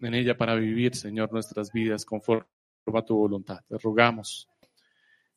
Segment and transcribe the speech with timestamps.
[0.00, 2.46] en ella para vivir, Señor, nuestras vidas conforme
[2.94, 3.60] a tu voluntad.
[3.68, 4.48] Te rogamos,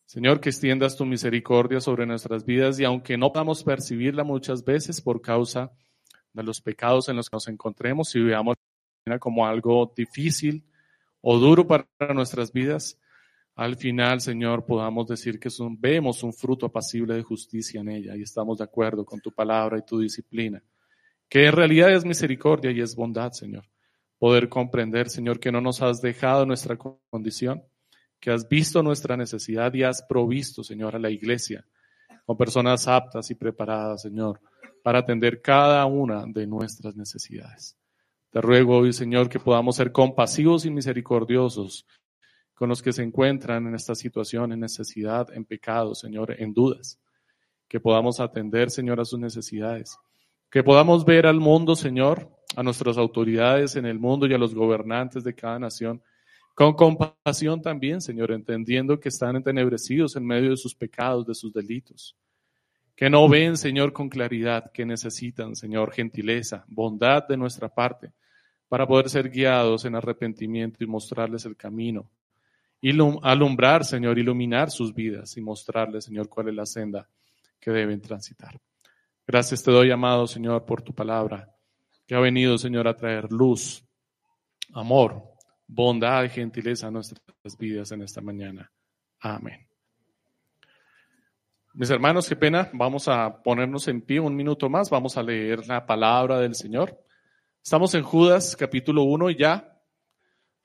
[0.05, 5.01] Señor, que extiendas tu misericordia sobre nuestras vidas y aunque no podamos percibirla muchas veces
[5.01, 5.71] por causa
[6.33, 8.55] de los pecados en los que nos encontremos y veamos
[9.19, 10.63] como algo difícil
[11.21, 12.99] o duro para nuestras vidas,
[13.55, 18.23] al final, Señor, podamos decir que vemos un fruto apacible de justicia en ella y
[18.23, 20.63] estamos de acuerdo con tu palabra y tu disciplina,
[21.29, 23.70] que en realidad es misericordia y es bondad, Señor.
[24.21, 27.63] Poder comprender, Señor, que no nos has dejado nuestra condición,
[28.19, 31.65] que has visto nuestra necesidad y has provisto, Señor, a la iglesia
[32.23, 34.39] con personas aptas y preparadas, Señor,
[34.83, 37.75] para atender cada una de nuestras necesidades.
[38.29, 41.87] Te ruego hoy, Señor, que podamos ser compasivos y misericordiosos
[42.53, 46.99] con los que se encuentran en esta situación, en necesidad, en pecado, Señor, en dudas.
[47.67, 49.97] Que podamos atender, Señor, a sus necesidades.
[50.51, 54.53] Que podamos ver al mundo, Señor, a nuestras autoridades en el mundo y a los
[54.53, 56.01] gobernantes de cada nación,
[56.53, 61.53] con compasión también, Señor, entendiendo que están entenebrecidos en medio de sus pecados, de sus
[61.53, 62.15] delitos.
[62.95, 68.11] Que no ven, Señor, con claridad que necesitan, Señor, gentileza, bondad de nuestra parte,
[68.67, 72.09] para poder ser guiados en arrepentimiento y mostrarles el camino
[73.21, 77.07] alumbrar, Señor, iluminar sus vidas y mostrarles, Señor, cuál es la senda
[77.59, 78.59] que deben transitar.
[79.27, 81.47] Gracias te doy, amado Señor, por tu palabra,
[82.11, 83.85] que ha venido, Señor, a traer luz,
[84.73, 85.23] amor,
[85.65, 88.69] bondad y gentileza a nuestras vidas en esta mañana.
[89.21, 89.65] Amén.
[91.73, 95.65] Mis hermanos, qué pena, vamos a ponernos en pie un minuto más, vamos a leer
[95.69, 97.01] la palabra del Señor.
[97.63, 99.81] Estamos en Judas capítulo 1 y ya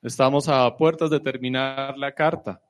[0.03, 2.61] Estamos a puertas de terminar la carta.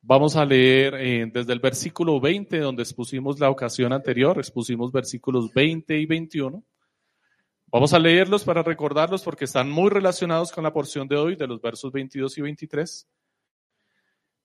[0.00, 5.52] Vamos a leer eh, desde el versículo 20, donde expusimos la ocasión anterior, expusimos versículos
[5.52, 6.64] 20 y 21.
[7.72, 11.46] Vamos a leerlos para recordarlos porque están muy relacionados con la porción de hoy, de
[11.46, 13.08] los versos 22 y 23.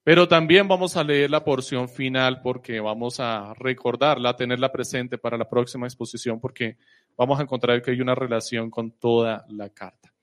[0.01, 5.37] Pero también vamos a leer la porción final porque vamos a recordarla, tenerla presente para
[5.37, 6.77] la próxima exposición porque
[7.17, 10.13] vamos a encontrar que hay una relación con toda la carta.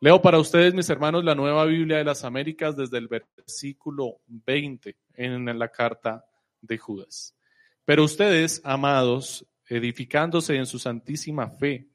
[0.00, 4.96] Leo para ustedes, mis hermanos, la nueva Biblia de las Américas desde el versículo 20
[5.14, 6.24] en la carta
[6.60, 7.36] de Judas.
[7.84, 11.91] Pero ustedes, amados, edificándose en su santísima fe,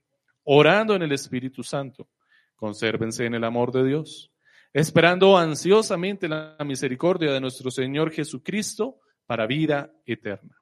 [0.49, 2.07] orando en el Espíritu Santo,
[2.55, 4.31] consérvense en el amor de Dios,
[4.71, 10.55] esperando ansiosamente la misericordia de nuestro Señor Jesucristo para vida eterna.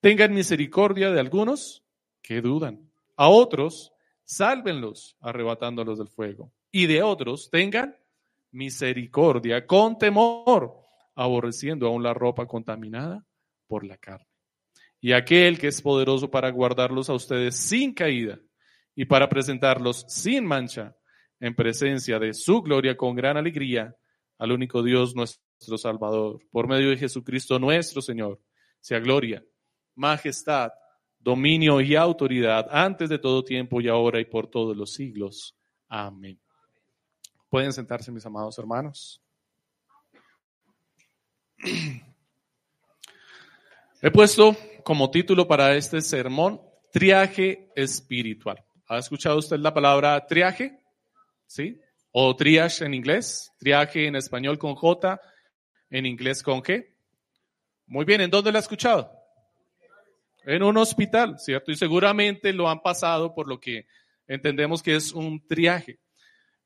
[0.00, 1.84] Tengan misericordia de algunos
[2.20, 3.92] que dudan, a otros,
[4.24, 7.96] sálvenlos arrebatándolos del fuego y de otros tengan
[8.50, 10.74] misericordia con temor,
[11.14, 13.24] aborreciendo aún la ropa contaminada
[13.68, 14.26] por la carne.
[15.00, 18.40] Y aquel que es poderoso para guardarlos a ustedes sin caída
[18.94, 20.96] y para presentarlos sin mancha
[21.38, 23.96] en presencia de su gloria con gran alegría
[24.38, 28.40] al único Dios nuestro Salvador, por medio de Jesucristo nuestro Señor,
[28.80, 29.44] sea gloria,
[29.94, 30.70] majestad,
[31.18, 35.56] dominio y autoridad antes de todo tiempo y ahora y por todos los siglos.
[35.88, 36.40] Amén.
[37.48, 39.20] Pueden sentarse, mis amados hermanos.
[44.02, 48.64] He puesto como título para este sermón triaje espiritual.
[48.90, 50.76] ¿Ha escuchado usted la palabra triaje?
[51.46, 51.80] ¿Sí?
[52.10, 55.20] O triage en inglés, triaje en español con J,
[55.90, 56.88] en inglés con G.
[57.86, 59.12] Muy bien, ¿en dónde la ha escuchado?
[60.44, 61.70] En un hospital, ¿cierto?
[61.70, 63.86] Y seguramente lo han pasado por lo que
[64.26, 66.00] entendemos que es un triaje.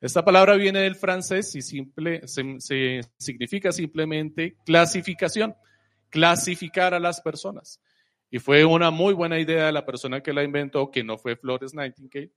[0.01, 5.55] Esta palabra viene del francés y simple, se, significa simplemente clasificación,
[6.09, 7.79] clasificar a las personas.
[8.29, 11.35] Y fue una muy buena idea de la persona que la inventó, que no fue
[11.35, 12.31] Flores Nightingale,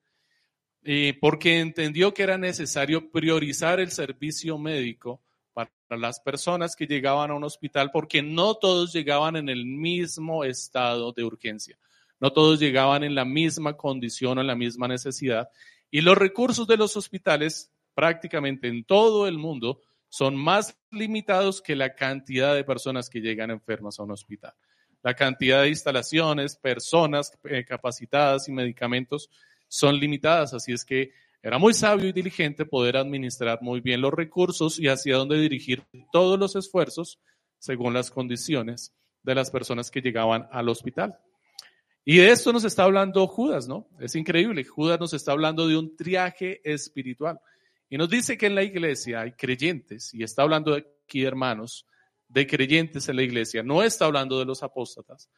[0.83, 5.23] y porque entendió que era necesario priorizar el servicio médico
[5.53, 10.45] para las personas que llegaban a un hospital, porque no todos llegaban en el mismo
[10.45, 11.79] estado de urgencia,
[12.21, 15.49] no todos llegaban en la misma condición o en la misma necesidad,
[15.91, 21.75] y los recursos de los hospitales prácticamente en todo el mundo son más limitados que
[21.75, 24.55] la cantidad de personas que llegan enfermas a un hospital.
[25.03, 29.31] La cantidad de instalaciones, personas eh, capacitadas y medicamentos
[29.69, 31.13] son limitadas, así es que
[31.43, 35.85] era muy sabio y diligente poder administrar muy bien los recursos y hacia dónde dirigir
[36.11, 37.21] todos los esfuerzos
[37.59, 38.93] según las condiciones
[39.23, 41.17] de las personas que llegaban al hospital.
[42.05, 43.87] Y de esto nos está hablando Judas, ¿no?
[44.01, 44.65] Es increíble.
[44.65, 47.39] Judas nos está hablando de un triaje espiritual.
[47.91, 51.87] Y nos dice que en la iglesia hay creyentes, y está hablando aquí, hermanos,
[52.29, 53.63] de creyentes en la iglesia.
[53.63, 55.29] No está hablando de los apóstatas,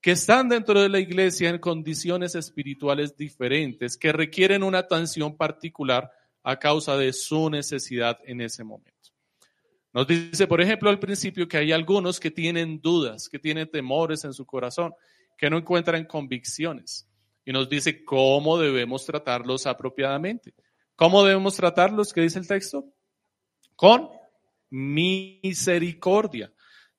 [0.00, 6.10] que están dentro de la iglesia en condiciones espirituales diferentes, que requieren una atención particular
[6.42, 8.92] a causa de su necesidad en ese momento.
[9.92, 14.24] Nos dice, por ejemplo, al principio que hay algunos que tienen dudas, que tienen temores
[14.24, 14.92] en su corazón,
[15.36, 17.06] que no encuentran convicciones.
[17.44, 20.54] Y nos dice cómo debemos tratarlos apropiadamente.
[20.96, 22.12] ¿Cómo debemos tratarlos?
[22.12, 22.86] ¿Qué dice el texto?
[23.76, 24.08] Con
[24.72, 26.50] misericordia.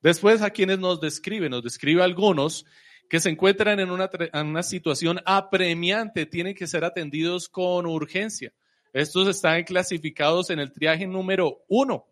[0.01, 2.65] Después, a quienes nos describe, nos describe a algunos
[3.09, 8.53] que se encuentran en una, en una situación apremiante, tienen que ser atendidos con urgencia.
[8.93, 12.05] Estos están clasificados en el triaje número uno.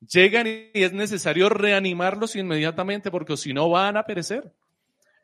[0.00, 4.52] Llegan y es necesario reanimarlos inmediatamente porque si no van a perecer.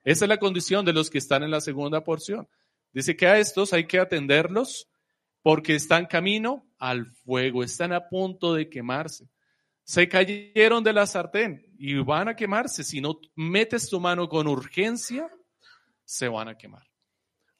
[0.05, 2.49] Esa es la condición de los que están en la segunda porción.
[2.93, 4.89] Dice que a estos hay que atenderlos
[5.43, 9.27] porque están camino al fuego, están a punto de quemarse.
[9.93, 12.83] Se cayeron de la sartén y van a quemarse.
[12.83, 15.29] Si no metes tu mano con urgencia,
[16.03, 16.89] se van a quemar.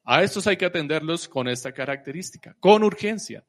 [0.03, 3.45] A estos hay que atenderlos con esta característica, con urgencia.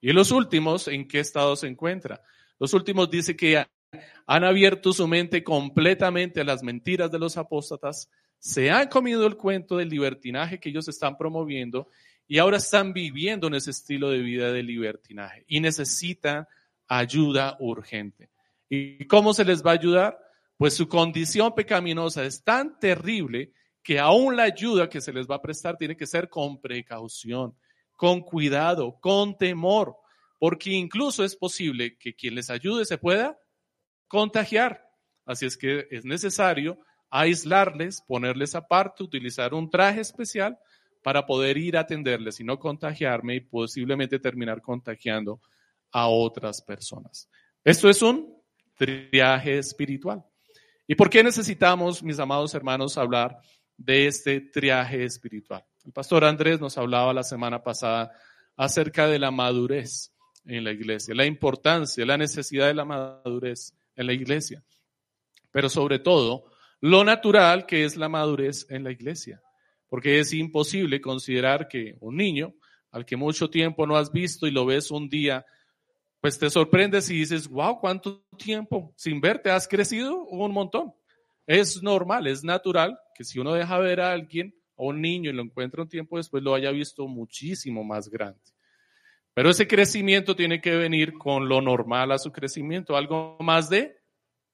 [0.00, 2.20] Y los últimos, ¿en qué estado se encuentra?
[2.58, 3.64] Los últimos dice que
[4.26, 8.10] han abierto su mente completamente a las mentiras de los apóstatas,
[8.40, 11.88] se han comido el cuento del libertinaje que ellos están promoviendo
[12.26, 16.48] y ahora están viviendo en ese estilo de vida de libertinaje y necesitan
[16.88, 18.30] ayuda urgente.
[18.68, 20.18] ¿Y cómo se les va a ayudar?
[20.56, 23.52] Pues su condición pecaminosa es tan terrible
[23.82, 27.54] que aún la ayuda que se les va a prestar tiene que ser con precaución,
[27.94, 29.96] con cuidado, con temor,
[30.38, 33.38] porque incluso es posible que quien les ayude se pueda
[34.08, 34.84] contagiar.
[35.24, 36.78] Así es que es necesario
[37.10, 40.58] aislarles, ponerles aparte, utilizar un traje especial
[41.02, 45.40] para poder ir a atenderles y no contagiarme y posiblemente terminar contagiando
[45.92, 47.28] a otras personas.
[47.64, 48.34] Esto es un
[48.76, 50.24] triaje espiritual.
[50.86, 53.38] ¿Y por qué necesitamos, mis amados hermanos, hablar
[53.76, 55.64] de este triaje espiritual?
[55.84, 58.12] El pastor Andrés nos hablaba la semana pasada
[58.56, 60.12] acerca de la madurez
[60.44, 64.64] en la iglesia, la importancia, la necesidad de la madurez en la iglesia,
[65.50, 66.46] pero sobre todo
[66.80, 69.42] lo natural que es la madurez en la iglesia,
[69.88, 72.54] porque es imposible considerar que un niño
[72.90, 75.44] al que mucho tiempo no has visto y lo ves un día,
[76.20, 80.24] pues te sorprendes y dices, wow, ¿cuánto tiempo sin verte has crecido?
[80.24, 80.92] Un montón.
[81.46, 85.32] Es normal, es natural que si uno deja ver a alguien, a un niño, y
[85.32, 88.40] lo encuentra un tiempo después, lo haya visto muchísimo más grande.
[89.34, 93.96] Pero ese crecimiento tiene que venir con lo normal a su crecimiento, algo más de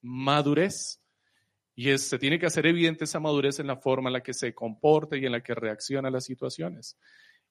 [0.02, 1.00] madurez.
[1.74, 4.54] Y se tiene que hacer evidente esa madurez en la forma en la que se
[4.54, 6.98] comporta y en la que reacciona a las situaciones.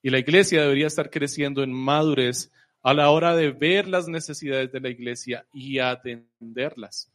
[0.02, 2.52] Y la iglesia debería estar creciendo en madurez
[2.84, 7.12] a la hora de ver las necesidades de la iglesia y atenderlas.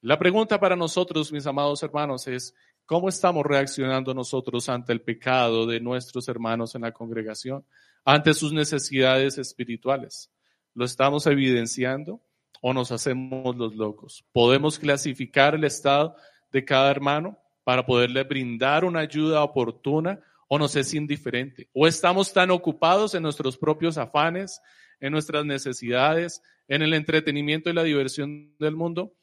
[0.00, 2.54] La pregunta para nosotros, mis amados hermanos, es,
[2.86, 7.64] ¿cómo estamos reaccionando nosotros ante el pecado de nuestros hermanos en la congregación?
[8.04, 10.30] ante sus necesidades espirituales.
[10.74, 12.20] ¿Lo estamos evidenciando
[12.60, 14.24] o nos hacemos los locos?
[14.32, 16.16] ¿Podemos clasificar el estado
[16.52, 20.20] de cada hermano para poderle brindar una ayuda oportuna
[20.52, 21.70] o nos es indiferente?
[21.72, 24.60] ¿O estamos tan ocupados en nuestros propios afanes,
[24.98, 29.14] en nuestras necesidades, en el entretenimiento y la diversión del mundo,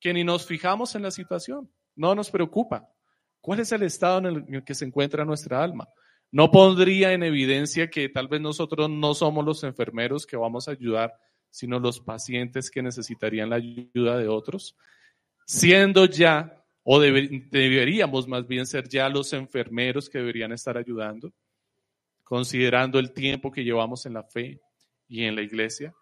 [0.00, 1.70] que ni nos fijamos en la situación?
[1.96, 2.88] No nos preocupa.
[3.42, 5.86] ¿Cuál es el estado en el que se encuentra nuestra alma?
[6.32, 10.70] No pondría en evidencia que tal vez nosotros no somos los enfermeros que vamos a
[10.70, 11.12] ayudar,
[11.50, 14.78] sino los pacientes que necesitarían la ayuda de otros,
[15.44, 21.32] siendo ya, o deberíamos más bien ser ya los enfermeros que deberían estar ayudando,
[22.24, 24.60] considerando el tiempo que llevamos en la fe
[25.08, 25.94] y en la iglesia.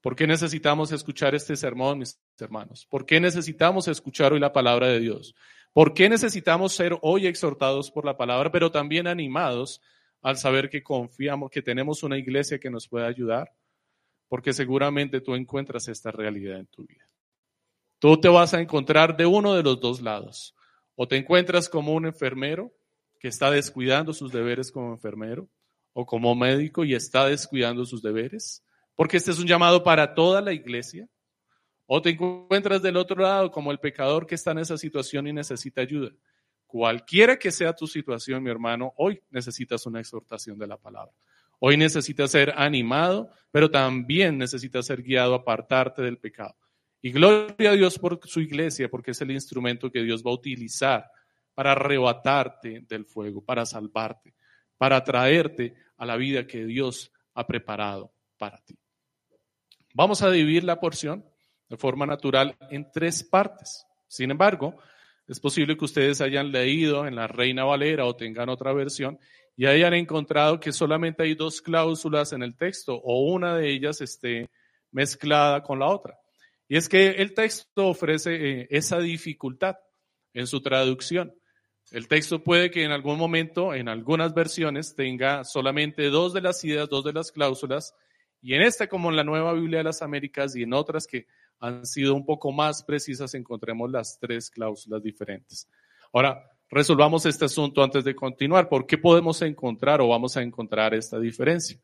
[0.00, 2.86] ¿Por qué necesitamos escuchar este sermón, mis hermanos?
[2.86, 5.34] ¿Por qué necesitamos escuchar hoy la palabra de Dios?
[5.72, 9.80] ¿Por qué necesitamos ser hoy exhortados por la palabra, pero también animados
[10.20, 13.52] al saber que confiamos, que tenemos una iglesia que nos puede ayudar?
[14.28, 17.08] Porque seguramente tú encuentras esta realidad en tu vida.
[18.04, 20.54] Tú te vas a encontrar de uno de los dos lados.
[20.94, 22.70] O te encuentras como un enfermero
[23.18, 25.48] que está descuidando sus deberes como enfermero,
[25.94, 28.62] o como médico y está descuidando sus deberes,
[28.94, 31.08] porque este es un llamado para toda la iglesia.
[31.86, 35.32] O te encuentras del otro lado como el pecador que está en esa situación y
[35.32, 36.10] necesita ayuda.
[36.66, 41.14] Cualquiera que sea tu situación, mi hermano, hoy necesitas una exhortación de la palabra.
[41.58, 46.54] Hoy necesitas ser animado, pero también necesitas ser guiado a apartarte del pecado.
[47.04, 50.34] Y gloria a Dios por su iglesia, porque es el instrumento que Dios va a
[50.34, 51.04] utilizar
[51.52, 54.34] para arrebatarte del fuego, para salvarte,
[54.78, 58.78] para traerte a la vida que Dios ha preparado para ti.
[59.92, 61.26] Vamos a dividir la porción
[61.68, 63.84] de forma natural en tres partes.
[64.08, 64.78] Sin embargo,
[65.26, 69.18] Es posible que ustedes hayan leído en la Reina Valera o tengan otra versión
[69.56, 74.02] y hayan encontrado que solamente hay dos cláusulas en el texto o una de ellas
[74.02, 74.50] esté
[74.90, 76.18] mezclada con la otra.
[76.68, 79.76] Y es que el texto ofrece eh, esa dificultad
[80.32, 81.34] en su traducción.
[81.90, 86.64] El texto puede que en algún momento, en algunas versiones, tenga solamente dos de las
[86.64, 87.94] ideas, dos de las cláusulas,
[88.40, 91.26] y en esta, como en la Nueva Biblia de las Américas y en otras que
[91.60, 95.68] han sido un poco más precisas, encontremos las tres cláusulas diferentes.
[96.12, 98.68] Ahora, resolvamos este asunto antes de continuar.
[98.68, 101.80] ¿Por qué podemos encontrar o vamos a encontrar esta diferencia?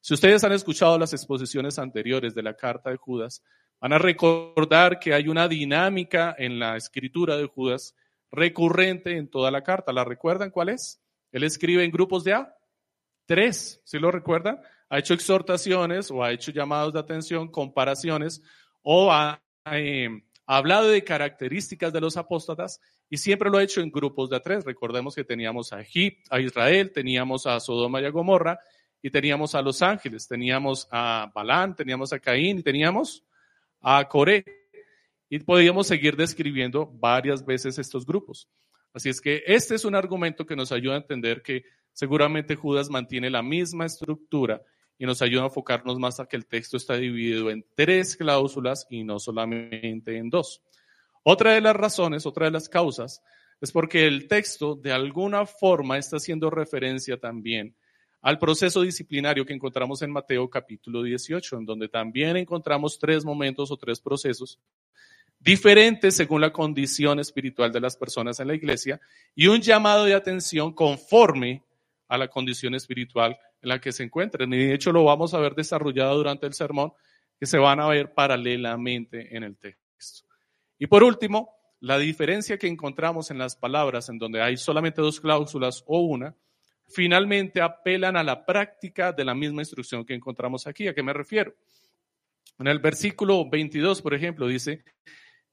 [0.00, 3.44] Si ustedes han escuchado las exposiciones anteriores de la carta de Judas,
[3.80, 7.94] van a recordar que hay una dinámica en la escritura de Judas
[8.30, 9.92] recurrente en toda la carta.
[9.92, 11.00] ¿La recuerdan cuál es?
[11.32, 12.54] Él escribe en grupos de A.
[13.26, 14.60] Tres, ¿sí lo recuerdan?
[14.88, 18.42] Ha hecho exhortaciones o ha hecho llamados de atención, comparaciones
[18.82, 19.40] o ha
[19.72, 20.08] eh,
[20.46, 24.40] hablado de características de los apóstatas y siempre lo ha hecho en grupos de a
[24.40, 24.64] tres.
[24.64, 28.58] Recordemos que teníamos a Egipto, a Israel, teníamos a Sodoma y a Gomorra
[29.00, 33.24] y teníamos a los ángeles, teníamos a Balán, teníamos a Caín y teníamos
[33.80, 34.44] a Coré.
[35.28, 38.48] Y podíamos seguir describiendo varias veces estos grupos.
[38.92, 42.90] Así es que este es un argumento que nos ayuda a entender que seguramente Judas
[42.90, 44.60] mantiene la misma estructura
[44.98, 48.86] y nos ayuda a enfocarnos más a que el texto está dividido en tres cláusulas
[48.90, 50.62] y no solamente en dos.
[51.22, 53.22] Otra de las razones, otra de las causas,
[53.60, 57.76] es porque el texto de alguna forma está haciendo referencia también
[58.22, 63.70] al proceso disciplinario que encontramos en Mateo capítulo 18, en donde también encontramos tres momentos
[63.70, 64.58] o tres procesos
[65.38, 69.00] diferentes según la condición espiritual de las personas en la iglesia
[69.34, 71.64] y un llamado de atención conforme
[72.08, 74.52] a la condición espiritual en la que se encuentran.
[74.52, 76.92] Y de hecho lo vamos a ver desarrollado durante el sermón,
[77.38, 80.26] que se van a ver paralelamente en el texto.
[80.78, 85.20] Y por último, la diferencia que encontramos en las palabras, en donde hay solamente dos
[85.20, 86.36] cláusulas o una,
[86.90, 90.88] finalmente apelan a la práctica de la misma instrucción que encontramos aquí.
[90.88, 91.54] ¿A qué me refiero?
[92.58, 94.84] En el versículo 22, por ejemplo, dice,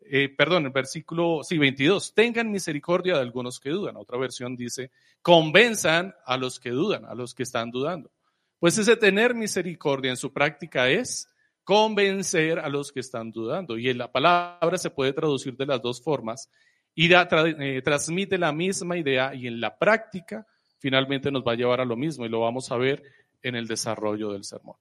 [0.01, 3.95] eh, perdón, el versículo, sí, 22, tengan misericordia de algunos que dudan.
[3.97, 4.91] Otra versión dice,
[5.21, 8.11] convenzan a los que dudan, a los que están dudando.
[8.59, 11.29] Pues ese tener misericordia en su práctica es
[11.63, 13.77] convencer a los que están dudando.
[13.77, 16.49] Y en la palabra se puede traducir de las dos formas
[16.95, 21.81] y eh, transmite la misma idea y en la práctica finalmente nos va a llevar
[21.81, 23.03] a lo mismo y lo vamos a ver
[23.41, 24.75] en el desarrollo del sermón.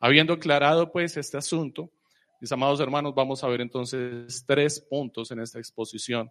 [0.00, 1.90] Habiendo aclarado pues este asunto,
[2.40, 6.30] mis amados hermanos, vamos a ver entonces tres puntos en esta exposición,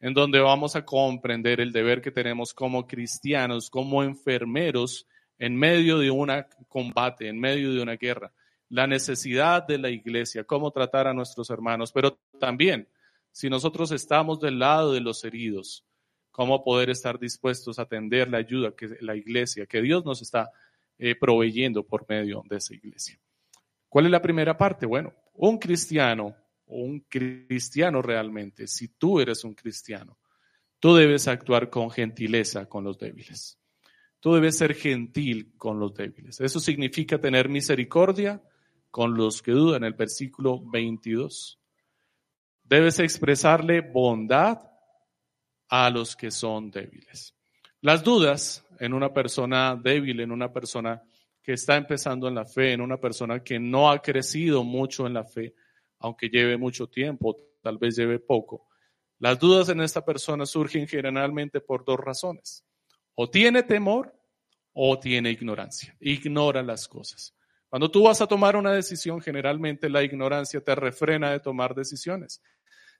[0.00, 5.06] en donde vamos a comprender el deber que tenemos como cristianos, como enfermeros,
[5.38, 6.30] en medio de un
[6.68, 8.32] combate, en medio de una guerra,
[8.68, 12.88] la necesidad de la iglesia, cómo tratar a nuestros hermanos, pero también
[13.32, 15.84] si nosotros estamos del lado de los heridos,
[16.32, 20.50] cómo poder estar dispuestos a atender la ayuda que la iglesia, que Dios nos está
[20.98, 23.20] eh, proveyendo por medio de esa iglesia.
[23.88, 24.86] ¿Cuál es la primera parte?
[24.86, 26.34] Bueno, un cristiano
[26.72, 30.18] un cristiano realmente, si tú eres un cristiano,
[30.78, 33.58] tú debes actuar con gentileza con los débiles.
[34.20, 36.40] Tú debes ser gentil con los débiles.
[36.40, 38.42] Eso significa tener misericordia
[38.90, 41.58] con los que dudan, el versículo 22.
[42.62, 44.60] Debes expresarle bondad
[45.74, 47.34] a los que son débiles.
[47.80, 51.02] Las dudas en una persona débil, en una persona
[51.42, 55.14] que está empezando en la fe, en una persona que no ha crecido mucho en
[55.14, 55.54] la fe,
[56.00, 58.68] aunque lleve mucho tiempo, tal vez lleve poco.
[59.18, 62.66] Las dudas en esta persona surgen generalmente por dos razones.
[63.14, 64.14] O tiene temor
[64.74, 65.96] o tiene ignorancia.
[66.00, 67.34] Ignora las cosas.
[67.70, 72.42] Cuando tú vas a tomar una decisión, generalmente la ignorancia te refrena de tomar decisiones.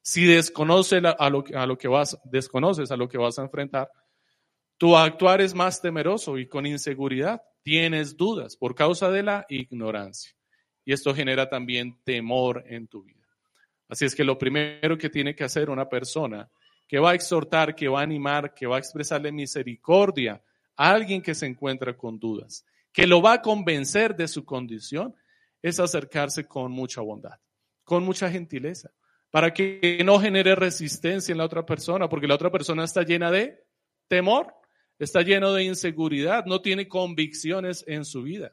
[0.02, 1.44] Si desconoces a lo,
[1.78, 3.90] que vas, desconoces a lo que vas a enfrentar,
[4.76, 7.40] tu actuar es más temeroso y con inseguridad.
[7.62, 10.32] Tienes dudas por causa de la ignorancia.
[10.84, 13.24] Y esto genera también temor en tu vida.
[13.88, 16.50] Así es que lo primero que tiene que hacer una persona
[16.88, 20.42] que va a exhortar, que va a animar, que va a expresarle misericordia
[20.76, 25.14] a alguien que se encuentra con dudas, que lo va a convencer de su condición,
[25.62, 27.38] es acercarse con mucha bondad,
[27.84, 28.90] con mucha gentileza,
[29.32, 33.32] para que no genere resistencia en la otra persona, porque la otra persona está llena
[33.32, 33.64] de
[34.06, 34.54] temor
[35.02, 38.52] está lleno de inseguridad, no tiene convicciones en su vida.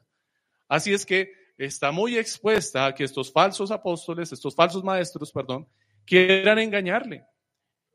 [0.68, 5.68] Así es que está muy expuesta a que estos falsos apóstoles, estos falsos maestros, perdón,
[6.04, 7.24] quieran engañarle.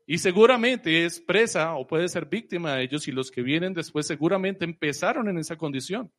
[0.06, 4.06] Y seguramente es presa o puede ser víctima de ellos y los que vienen después
[4.06, 6.10] seguramente empezaron en esa condición.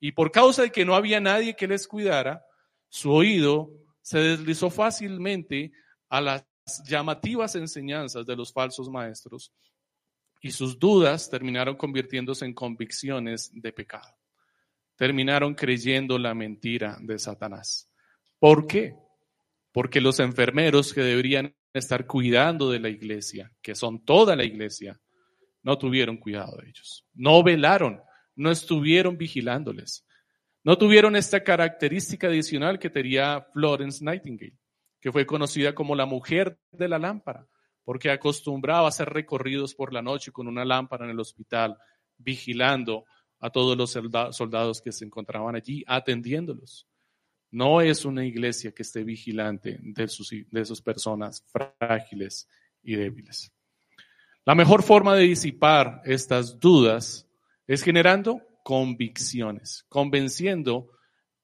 [0.00, 2.44] Y por causa de que no había nadie que les cuidara,
[2.88, 3.70] su oído
[4.02, 5.72] se deslizó fácilmente
[6.08, 6.44] a las
[6.86, 9.52] llamativas enseñanzas de los falsos maestros
[10.40, 14.16] y sus dudas terminaron convirtiéndose en convicciones de pecado.
[14.96, 17.90] Terminaron creyendo la mentira de Satanás.
[18.38, 18.96] ¿Por qué?
[19.72, 25.00] Porque los enfermeros que deberían estar cuidando de la iglesia, que son toda la iglesia,
[25.62, 27.06] no tuvieron cuidado de ellos.
[27.14, 28.02] No velaron,
[28.34, 30.04] no estuvieron vigilándoles.
[30.64, 34.56] No tuvieron esta característica adicional que tenía Florence Nightingale,
[35.00, 37.48] que fue conocida como la mujer de la lámpara,
[37.84, 41.76] porque acostumbraba a hacer recorridos por la noche con una lámpara en el hospital,
[42.16, 43.04] vigilando
[43.40, 43.90] a todos los
[44.36, 46.86] soldados que se encontraban allí, atendiéndolos.
[47.50, 52.48] No es una iglesia que esté vigilante de sus, de sus personas frágiles
[52.84, 53.52] y débiles.
[54.44, 57.28] La mejor forma de disipar estas dudas
[57.66, 60.90] es generando convicciones, convenciendo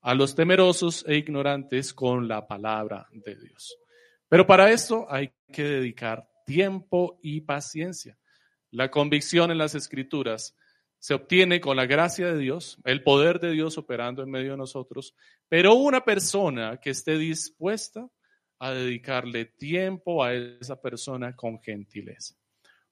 [0.01, 3.77] a los temerosos e ignorantes con la palabra de Dios.
[4.29, 8.19] Pero para esto hay que dedicar tiempo y paciencia.
[8.71, 10.55] La convicción en las escrituras
[10.99, 14.57] se obtiene con la gracia de Dios, el poder de Dios operando en medio de
[14.59, 15.15] nosotros,
[15.49, 18.09] pero una persona que esté dispuesta
[18.59, 22.35] a dedicarle tiempo a esa persona con gentileza.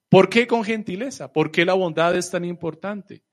[0.09, 1.33] ¿Por qué con gentileza?
[1.33, 3.23] ¿Por qué la bondad es tan importante?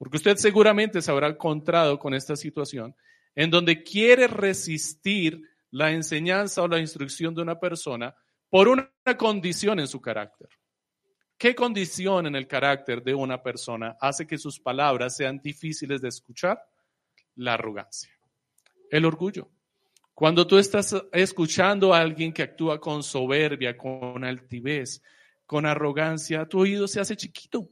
[0.00, 2.96] Porque usted seguramente se habrá encontrado con esta situación
[3.34, 8.16] en donde quiere resistir la enseñanza o la instrucción de una persona
[8.48, 10.48] por una condición en su carácter.
[11.36, 16.08] ¿Qué condición en el carácter de una persona hace que sus palabras sean difíciles de
[16.08, 16.58] escuchar?
[17.34, 18.10] La arrogancia,
[18.90, 19.50] el orgullo.
[20.14, 25.02] Cuando tú estás escuchando a alguien que actúa con soberbia, con altivez,
[25.44, 27.68] con arrogancia, tu oído se hace chiquito.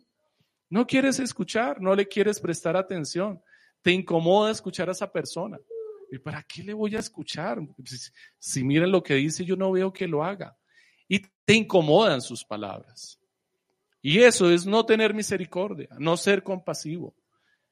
[0.71, 3.43] No quieres escuchar, no le quieres prestar atención.
[3.83, 5.59] Te incomoda escuchar a esa persona.
[6.11, 7.59] ¿Y para qué le voy a escuchar?
[8.39, 10.57] Si, miren lo que dice, yo no veo que lo haga.
[11.07, 13.19] Y te incomodan sus palabras.
[14.01, 17.15] Y eso es no tener misericordia, no ser compasivo.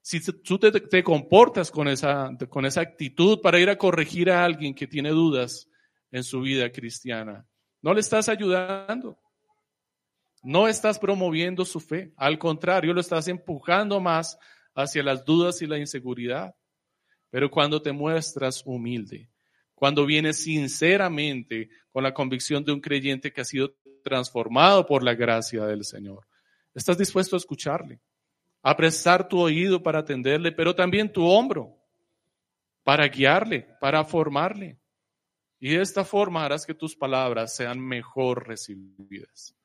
[0.02, 4.44] Si tú te, te, comportas con esa, con esa actitud para ir a corregir a
[4.44, 5.68] alguien que tiene dudas
[6.10, 7.46] en su vida cristiana,
[7.82, 9.18] no le estás ayudando.
[10.46, 14.38] No estás promoviendo su fe, al contrario, lo estás empujando más
[14.76, 16.54] hacia las dudas y la inseguridad.
[17.30, 19.28] Pero cuando te muestras humilde,
[19.74, 25.16] cuando vienes sinceramente con la convicción de un creyente que ha sido transformado por la
[25.16, 26.28] gracia del Señor,
[26.72, 27.98] estás dispuesto a escucharle,
[28.62, 31.76] a prestar tu oído para atenderle, pero también tu hombro
[32.84, 34.78] para guiarle, para formarle.
[35.58, 39.55] Y de esta forma harás que tus palabras sean mejor recibidas.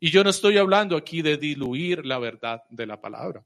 [0.00, 3.44] Y yo no estoy hablando aquí de diluir la verdad de la palabra.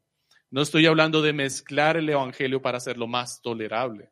[0.50, 4.10] No estoy hablando de mezclar el Evangelio para hacerlo más tolerable.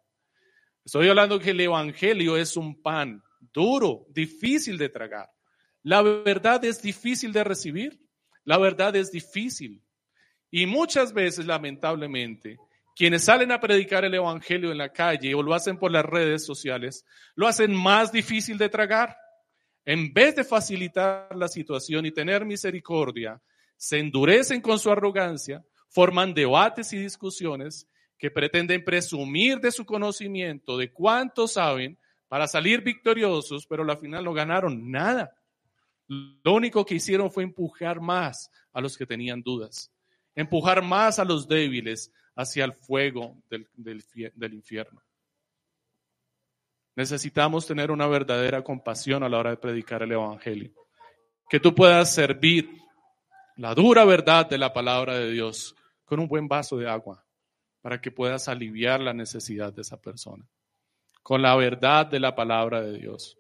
[0.85, 3.23] Estoy hablando que el Evangelio es un pan
[3.53, 5.31] duro, difícil de tragar.
[5.83, 8.01] La verdad es difícil de recibir.
[8.45, 9.83] La verdad es difícil.
[10.51, 12.57] Y muchas veces, lamentablemente,
[12.97, 16.45] quienes salen a predicar el Evangelio en la calle o lo hacen por las redes
[16.45, 19.17] sociales, lo hacen más difícil de tragar.
[19.85, 23.41] En vez de facilitar la situación y tener misericordia,
[23.77, 27.89] se endurecen con su arrogancia, forman debates y discusiones
[28.19, 34.25] que pretenden presumir de su conocimiento, de cuánto saben, para salir victoriosos, pero al final
[34.25, 35.35] no ganaron nada.
[36.07, 39.91] Lo único que hicieron fue empujar más a los que tenían dudas,
[40.35, 45.01] empujar más a los débiles hacia el fuego del, del infierno.
[46.97, 50.73] Necesitamos tener una verdadera compasión a la hora de predicar el Evangelio.
[51.49, 52.71] Que tú puedas servir
[53.57, 55.75] la dura verdad de la palabra de Dios
[56.05, 57.25] con un buen vaso de agua
[57.81, 60.47] para que puedas aliviar la necesidad de esa persona.
[61.23, 63.39] Con la verdad de la palabra de Dios.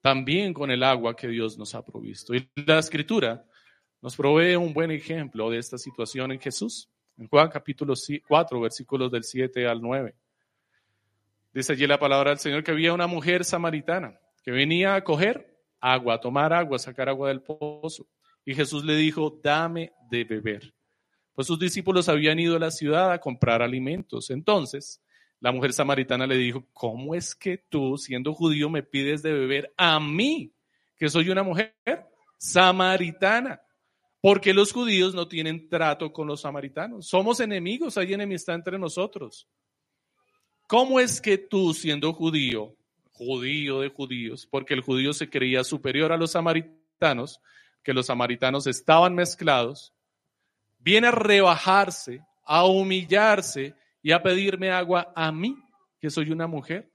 [0.00, 2.34] También con el agua que Dios nos ha provisto.
[2.34, 3.44] Y la escritura
[4.00, 6.90] nos provee un buen ejemplo de esta situación en Jesús.
[7.16, 7.94] En Juan capítulo
[8.26, 10.14] 4, versículos del 7 al 9.
[11.52, 15.58] Dice allí la palabra del Señor que había una mujer samaritana que venía a coger
[15.80, 18.06] agua, a tomar agua, a sacar agua del pozo.
[18.44, 20.74] Y Jesús le dijo, dame de beber.
[21.34, 24.30] Pues sus discípulos habían ido a la ciudad a comprar alimentos.
[24.30, 25.00] Entonces,
[25.40, 29.72] la mujer samaritana le dijo, ¿cómo es que tú, siendo judío, me pides de beber
[29.76, 30.52] a mí,
[30.96, 31.74] que soy una mujer
[32.38, 33.60] samaritana?
[34.20, 37.08] Porque los judíos no tienen trato con los samaritanos.
[37.08, 39.48] Somos enemigos, hay enemistad entre nosotros.
[40.72, 42.74] ¿Cómo es que tú, siendo judío,
[43.10, 47.42] judío de judíos, porque el judío se creía superior a los samaritanos,
[47.82, 49.92] que los samaritanos estaban mezclados,
[50.78, 55.62] viene a rebajarse, a humillarse y a pedirme agua a mí,
[56.00, 56.90] que soy una mujer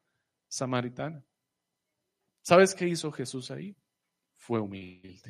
[0.47, 1.23] samaritana?
[2.41, 3.75] ¿Sabes qué hizo Jesús ahí?
[4.37, 5.29] fue humilde.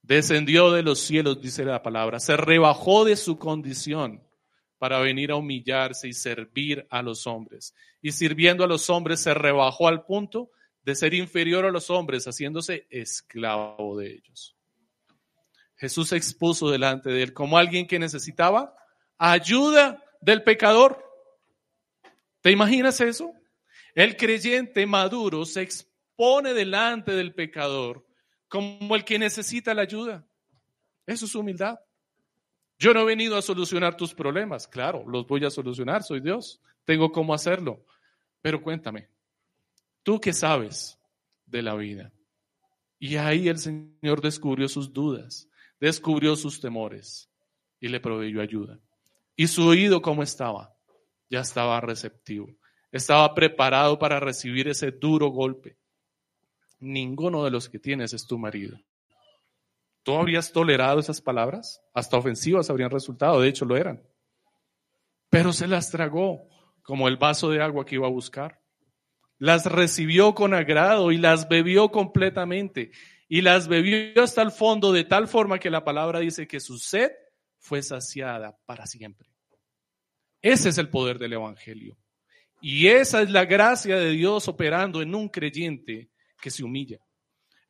[0.00, 4.22] Descendió de los cielos, dice la palabra, se rebajó de su condición
[4.78, 7.74] para venir a humillarse y servir a los hombres.
[8.02, 10.50] Y sirviendo a los hombres se rebajó al punto
[10.82, 14.56] de ser inferior a los hombres, haciéndose esclavo de ellos.
[15.76, 18.76] Jesús se expuso delante de él como alguien que necesitaba
[19.18, 21.02] ayuda del pecador.
[22.40, 23.32] ¿Te imaginas eso?
[23.94, 28.06] El creyente maduro se expone delante del pecador
[28.48, 30.26] como el que necesita la ayuda.
[31.06, 31.78] Eso es humildad.
[32.78, 34.66] Yo no he venido a solucionar tus problemas.
[34.66, 36.60] Claro, los voy a solucionar, soy Dios.
[36.84, 37.84] Tengo cómo hacerlo.
[38.42, 39.08] Pero cuéntame,
[40.02, 40.98] ¿tú qué sabes
[41.46, 42.12] de la vida?
[42.98, 45.48] Y ahí el Señor descubrió sus dudas,
[45.80, 47.30] descubrió sus temores
[47.80, 48.78] y le proveyó ayuda.
[49.36, 50.74] ¿Y su oído cómo estaba?
[51.28, 52.48] Ya estaba receptivo.
[52.92, 55.76] Estaba preparado para recibir ese duro golpe.
[56.80, 58.78] Ninguno de los que tienes es tu marido.
[60.04, 61.82] ¿Tú habrías tolerado esas palabras?
[61.94, 64.02] Hasta ofensivas habrían resultado, de hecho lo eran.
[65.30, 66.46] Pero se las tragó
[66.82, 68.60] como el vaso de agua que iba a buscar.
[69.38, 72.92] Las recibió con agrado y las bebió completamente.
[73.28, 76.78] Y las bebió hasta el fondo de tal forma que la palabra dice que su
[76.78, 77.10] sed
[77.58, 79.30] fue saciada para siempre.
[80.42, 81.96] Ese es el poder del Evangelio.
[82.60, 86.10] Y esa es la gracia de Dios operando en un creyente
[86.42, 87.03] que se humilla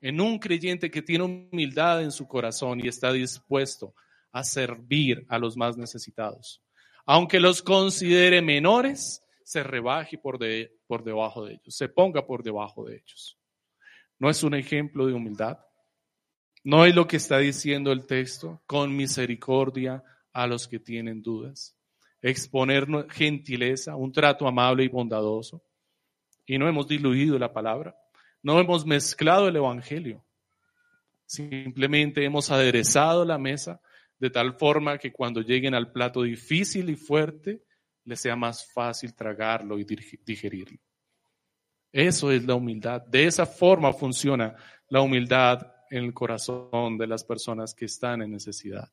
[0.04, 3.94] en un creyente que tiene humildad en su corazón y está dispuesto
[4.32, 6.62] a servir a los más necesitados.
[7.06, 12.42] Aunque los considere menores, se rebaje por, de, por debajo de ellos, se ponga por
[12.42, 13.38] debajo de ellos.
[14.18, 15.58] ¿No es un ejemplo de humildad?
[16.62, 18.62] ¿No es lo que está diciendo el texto?
[18.66, 21.78] Con misericordia a los que tienen dudas.
[22.20, 25.64] Exponer gentileza, un trato amable y bondadoso.
[26.44, 27.96] Y no hemos diluido la palabra.
[28.44, 30.22] No hemos mezclado el Evangelio.
[31.24, 33.80] Simplemente hemos aderezado la mesa
[34.18, 37.62] de tal forma que cuando lleguen al plato difícil y fuerte,
[38.04, 39.86] les sea más fácil tragarlo y
[40.26, 40.78] digerirlo.
[41.90, 43.00] Eso es la humildad.
[43.06, 44.54] De esa forma funciona
[44.90, 48.92] la humildad en el corazón de las personas que están en necesidad.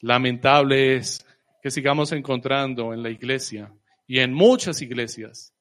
[0.00, 1.24] Lamentable es
[1.62, 3.72] que sigamos encontrando en la iglesia
[4.08, 5.54] y en muchas iglesias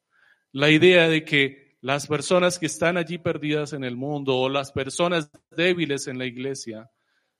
[0.51, 4.71] la idea de que las personas que están allí perdidas en el mundo o las
[4.71, 6.89] personas débiles en la iglesia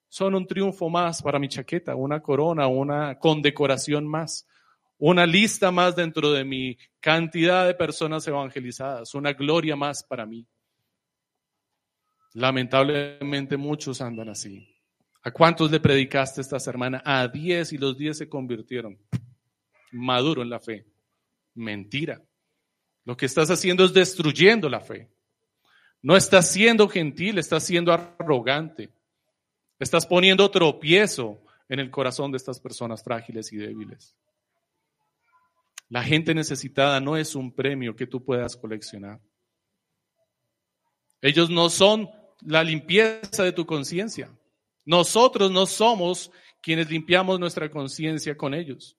[0.08, 4.48] son un triunfo más para mi chaqueta, una corona, una condecoración más,
[4.98, 10.48] una lista más dentro de mi cantidad de personas evangelizadas, una gloria más para mí.
[12.34, 14.68] Lamentablemente muchos andan así.
[15.22, 17.02] ¿A cuántos le predicaste esta semana?
[17.06, 18.98] A diez y los diez se convirtieron.
[19.92, 20.86] Maduro en la fe.
[21.56, 22.24] Mentira.
[23.10, 25.10] Lo que estás haciendo es destruyendo la fe.
[26.00, 28.94] No estás siendo gentil, estás siendo arrogante.
[29.80, 34.16] Estás poniendo tropiezo en el corazón de estas personas frágiles y débiles.
[35.88, 39.20] La gente necesitada no es un premio que tú puedas coleccionar.
[41.20, 44.30] Ellos no son la limpieza de tu conciencia.
[44.86, 46.30] Nosotros no somos
[46.62, 48.99] quienes limpiamos nuestra conciencia con ellos.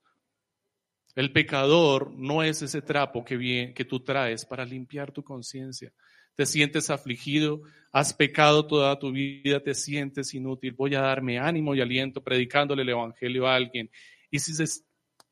[1.15, 5.93] El pecador no es ese trapo que, que tú traes para limpiar tu conciencia.
[6.37, 10.73] Te sientes afligido, has pecado toda tu vida, te sientes inútil.
[10.73, 13.91] Voy a darme ánimo y aliento predicándole el Evangelio a alguien.
[14.31, 14.67] Y si se,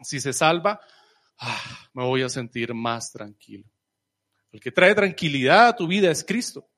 [0.00, 0.80] si se salva,
[1.38, 3.64] ah, me voy a sentir más tranquilo.
[4.50, 6.68] El que trae tranquilidad a tu vida es Cristo.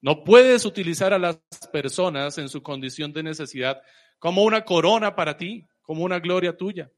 [0.00, 1.40] No puedes utilizar a las
[1.72, 3.82] personas en su condición de necesidad
[4.18, 6.90] como una corona para ti, como una gloria tuya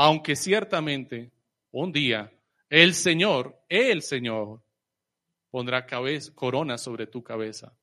[0.00, 1.32] aunque ciertamente
[1.72, 2.32] un día
[2.70, 4.62] el Señor, el Señor,
[5.50, 5.88] pondrá
[6.36, 7.76] corona sobre tu cabeza.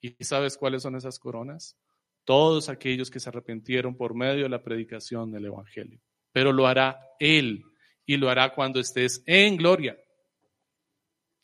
[0.00, 1.76] ¿Y sabes cuáles son esas coronas?
[2.22, 6.00] Todos aquellos que se arrepintieron por medio de la predicación del Evangelio.
[6.30, 7.64] Pero lo hará Él
[8.06, 9.98] y lo hará cuando estés en gloria.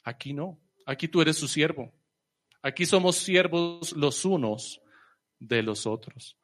[0.05, 1.93] Aquí no, aquí tú eres su siervo.
[2.63, 4.81] Aquí somos siervos los unos
[5.41, 6.39] de los otros.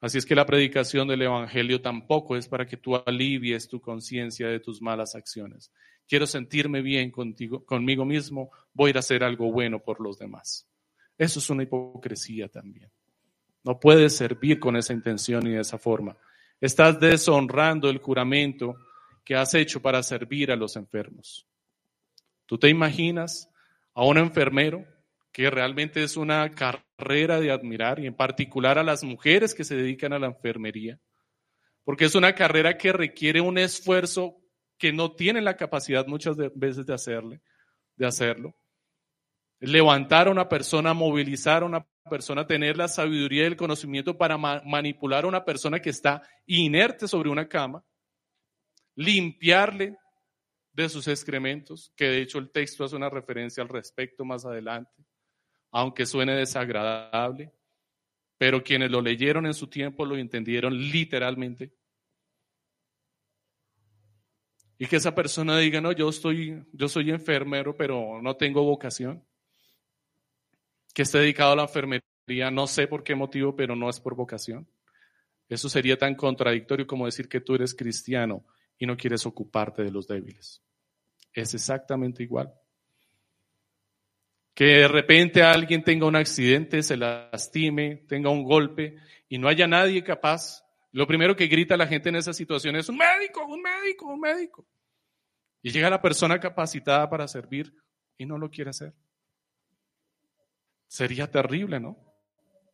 [0.00, 4.48] Así es que la predicación del Evangelio tampoco es para que tú alivies tu conciencia
[4.48, 5.70] de tus malas acciones.
[6.08, 10.66] Quiero sentirme bien contigo, conmigo mismo, voy a hacer algo bueno por los demás.
[11.18, 12.90] Eso es una hipocresía también.
[13.62, 16.16] No puedes servir con esa intención y de esa forma.
[16.60, 18.76] Estás deshonrando el juramento
[19.22, 21.46] que has hecho para servir a los enfermos.
[22.46, 23.50] ¿Tú te imaginas
[23.94, 24.84] a un enfermero
[25.30, 29.76] que realmente es una carrera de admirar y en particular a las mujeres que se
[29.76, 30.98] dedican a la enfermería,
[31.84, 34.36] porque es una carrera que requiere un esfuerzo
[34.78, 37.40] que no tienen la capacidad muchas veces de hacerle,
[37.96, 38.54] de hacerlo.
[39.62, 44.38] levantar a una persona, movilizar a una persona, tener la sabiduría y el conocimiento para
[44.38, 47.84] manipular a una persona que está inerte sobre una cama,
[48.94, 49.98] limpiarle
[50.72, 54.92] de sus excrementos, que de hecho el texto hace una referencia al respecto más adelante,
[55.70, 57.52] aunque suene desagradable,
[58.38, 61.72] pero quienes lo leyeron en su tiempo lo entendieron literalmente.
[64.78, 69.22] Y que esa persona diga, no, yo, estoy, yo soy enfermero, pero no tengo vocación.
[70.94, 74.14] Que esté dedicado a la enfermería, no sé por qué motivo, pero no es por
[74.14, 74.66] vocación.
[75.50, 78.46] Eso sería tan contradictorio como decir que tú eres cristiano
[78.78, 80.62] y no quieres ocuparte de los débiles.
[81.34, 82.54] Es exactamente igual.
[84.60, 89.66] Que de repente alguien tenga un accidente, se lastime, tenga un golpe y no haya
[89.66, 90.62] nadie capaz.
[90.92, 94.20] Lo primero que grita la gente en esa situación es un médico, un médico, un
[94.20, 94.68] médico.
[95.62, 97.72] Y llega la persona capacitada para servir
[98.18, 98.92] y no lo quiere hacer.
[100.88, 101.96] Sería terrible, ¿no?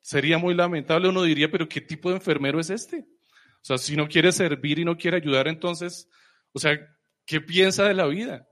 [0.00, 1.08] Sería muy lamentable.
[1.08, 3.06] Uno diría, pero ¿qué tipo de enfermero es este?
[3.62, 6.08] O sea, si no quiere servir y no quiere ayudar, entonces,
[6.50, 6.76] o sea,
[7.24, 8.44] ¿qué piensa de la vida?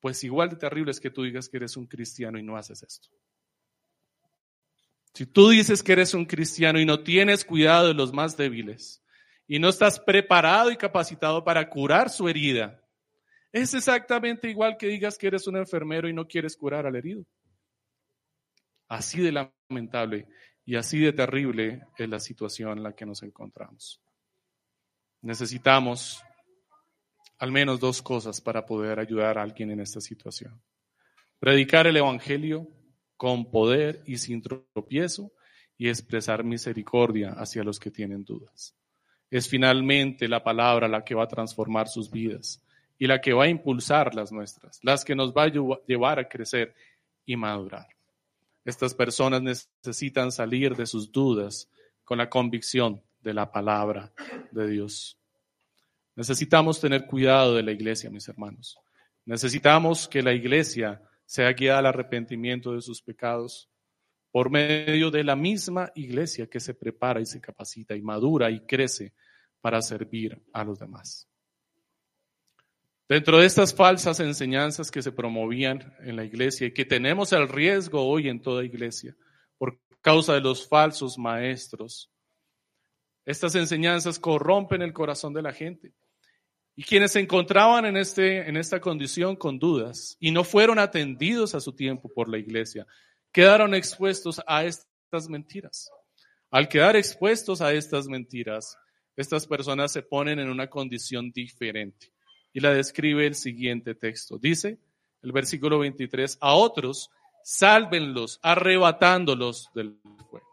[0.00, 2.82] Pues igual de terrible es que tú digas que eres un cristiano y no haces
[2.82, 3.08] esto.
[5.14, 9.02] Si tú dices que eres un cristiano y no tienes cuidado de los más débiles
[9.48, 12.80] y no estás preparado y capacitado para curar su herida,
[13.50, 17.24] es exactamente igual que digas que eres un enfermero y no quieres curar al herido.
[18.86, 20.28] Así de lamentable
[20.64, 24.00] y así de terrible es la situación en la que nos encontramos.
[25.22, 26.22] Necesitamos
[27.38, 30.60] al menos dos cosas para poder ayudar a alguien en esta situación.
[31.38, 32.68] Predicar el Evangelio
[33.16, 35.32] con poder y sin tropiezo
[35.76, 38.74] y expresar misericordia hacia los que tienen dudas.
[39.30, 42.62] Es finalmente la palabra la que va a transformar sus vidas
[42.98, 45.52] y la que va a impulsar las nuestras, las que nos va a
[45.86, 46.74] llevar a crecer
[47.24, 47.86] y madurar.
[48.64, 51.70] Estas personas necesitan salir de sus dudas
[52.04, 54.12] con la convicción de la palabra
[54.50, 55.17] de Dios.
[56.18, 58.76] Necesitamos tener cuidado de la iglesia, mis hermanos.
[59.24, 63.70] Necesitamos que la iglesia sea guiada al arrepentimiento de sus pecados
[64.32, 68.66] por medio de la misma iglesia que se prepara y se capacita y madura y
[68.66, 69.14] crece
[69.60, 71.28] para servir a los demás.
[73.08, 77.48] Dentro de estas falsas enseñanzas que se promovían en la iglesia y que tenemos el
[77.48, 79.14] riesgo hoy en toda iglesia
[79.56, 82.10] por causa de los falsos maestros,
[83.24, 85.94] estas enseñanzas corrompen el corazón de la gente.
[86.78, 91.56] Y quienes se encontraban en, este, en esta condición con dudas y no fueron atendidos
[91.56, 92.86] a su tiempo por la iglesia,
[93.32, 95.90] quedaron expuestos a estas mentiras.
[96.52, 98.78] Al quedar expuestos a estas mentiras,
[99.16, 102.12] estas personas se ponen en una condición diferente
[102.52, 104.38] y la describe el siguiente texto.
[104.38, 104.78] Dice
[105.22, 107.10] el versículo 23, a otros
[107.42, 109.98] sálvenlos arrebatándolos del
[110.30, 110.46] fuego.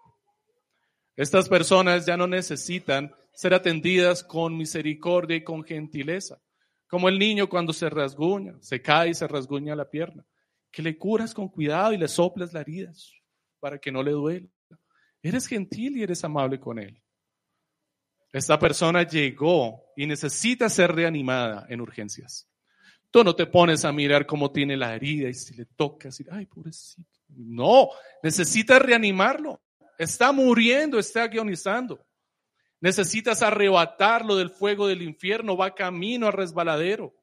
[1.16, 6.40] Estas personas ya no necesitan ser atendidas con misericordia y con gentileza,
[6.88, 10.26] como el niño cuando se rasguña, se cae y se rasguña la pierna,
[10.72, 12.92] que le curas con cuidado y le soplas la herida
[13.60, 14.48] para que no le duela.
[15.22, 17.02] Eres gentil y eres amable con él.
[18.32, 22.48] Esta persona llegó y necesita ser reanimada en urgencias.
[23.10, 26.26] Tú no te pones a mirar cómo tiene la herida y si le tocas, y,
[26.30, 27.10] ay, pobrecito.
[27.30, 27.90] No,
[28.22, 29.62] necesitas reanimarlo.
[29.98, 32.06] Está muriendo, está agonizando.
[32.82, 37.14] Necesitas arrebatarlo del fuego del infierno, va camino a resbaladero.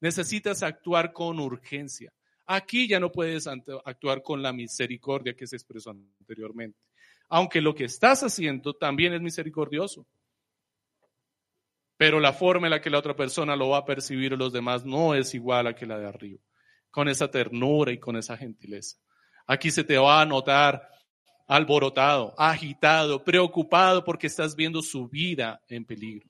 [0.00, 2.12] Necesitas actuar con urgencia.
[2.46, 6.78] Aquí ya no puedes actuar con la misericordia que se expresó anteriormente.
[7.28, 10.06] Aunque lo que estás haciendo también es misericordioso
[11.96, 14.84] pero la forma en la que la otra persona lo va a percibir los demás
[14.84, 16.40] no es igual a que la de arriba,
[16.90, 18.98] con esa ternura y con esa gentileza.
[19.46, 20.88] Aquí se te va a notar
[21.46, 26.28] alborotado, agitado, preocupado porque estás viendo su vida en peligro,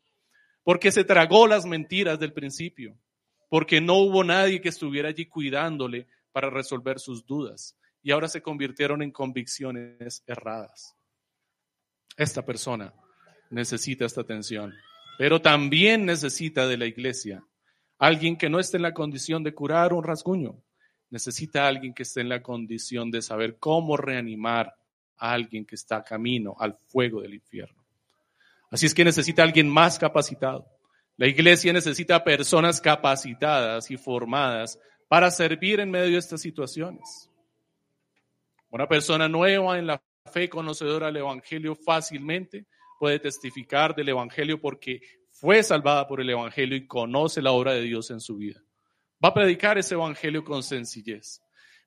[0.63, 2.99] porque se tragó las mentiras del principio,
[3.49, 8.43] porque no hubo nadie que estuviera allí cuidándole para resolver sus dudas y ahora se
[8.43, 10.95] convirtieron en convicciones erradas.
[12.17, 12.93] Esta persona
[13.51, 14.75] necesita esta atención
[15.17, 17.45] pero también necesita de la iglesia.
[17.99, 20.63] Alguien que no esté en la condición de curar un rasguño.
[21.11, 24.75] Necesita alguien que esté en la condición de saber cómo reanimar
[25.19, 27.85] alguien que está camino al fuego del infierno.
[28.71, 30.67] Así es que necesita alguien más capacitado.
[31.17, 37.31] La iglesia necesita personas capacitadas y formadas para servir en medio de estas situaciones.
[38.71, 42.67] Una persona nueva en la fe, conocedora del Evangelio fácilmente,
[42.99, 45.01] puede testificar del Evangelio porque
[45.31, 48.61] fue salvada por el Evangelio y conoce la obra de Dios en su vida.
[49.25, 51.41] Va a predicar ese Evangelio con sencillez.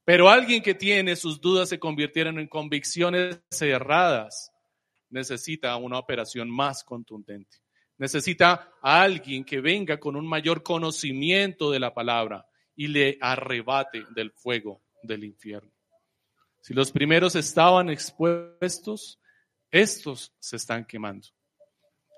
[0.08, 4.54] Pero alguien que tiene sus dudas se convirtieron en convicciones cerradas
[5.10, 7.58] necesita una operación más contundente.
[7.98, 14.06] Necesita a alguien que venga con un mayor conocimiento de la palabra y le arrebate
[14.16, 15.74] del fuego del infierno.
[16.62, 19.20] Si los primeros estaban expuestos,
[19.70, 21.28] estos se están quemando.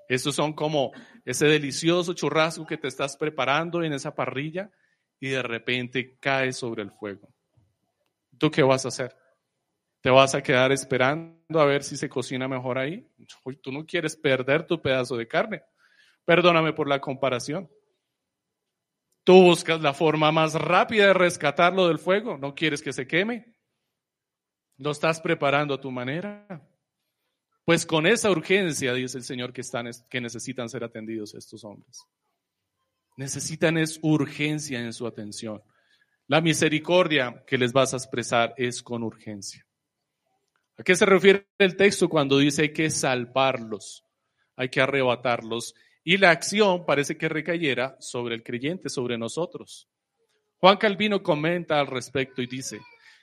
[0.08, 0.92] Estos son como
[1.24, 4.70] ese delicioso churrasco que te estás preparando en esa parrilla
[5.18, 7.28] y de repente cae sobre el fuego.
[8.40, 9.14] ¿Tú qué vas a hacer?
[10.00, 13.06] ¿Te vas a quedar esperando a ver si se cocina mejor ahí?
[13.60, 15.62] Tú no quieres perder tu pedazo de carne.
[16.24, 17.70] Perdóname por la comparación.
[19.24, 22.38] Tú buscas la forma más rápida de rescatarlo del fuego.
[22.38, 23.54] No quieres que se queme.
[24.78, 26.66] Lo estás preparando a tu manera.
[27.66, 32.06] Pues con esa urgencia, dice el Señor, que, están, que necesitan ser atendidos estos hombres.
[33.18, 35.62] Necesitan es urgencia en su atención.
[36.30, 39.66] La misericordia que les vas a expresar es con urgencia.
[40.78, 44.04] ¿A qué se refiere el texto cuando dice hay que salvarlos,
[44.54, 45.74] hay que arrebatarlos?
[46.04, 49.88] Y la acción parece que recayera sobre el creyente, sobre nosotros.
[50.58, 52.78] Juan Calvino comenta al respecto y dice,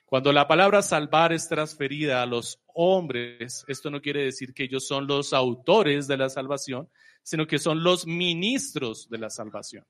[0.05, 4.85] cuando la palabra salvar es transferida a los hombres, esto no quiere decir que ellos
[4.85, 6.89] son los autores de la salvación,
[7.23, 9.85] sino que son los ministros de la salvación.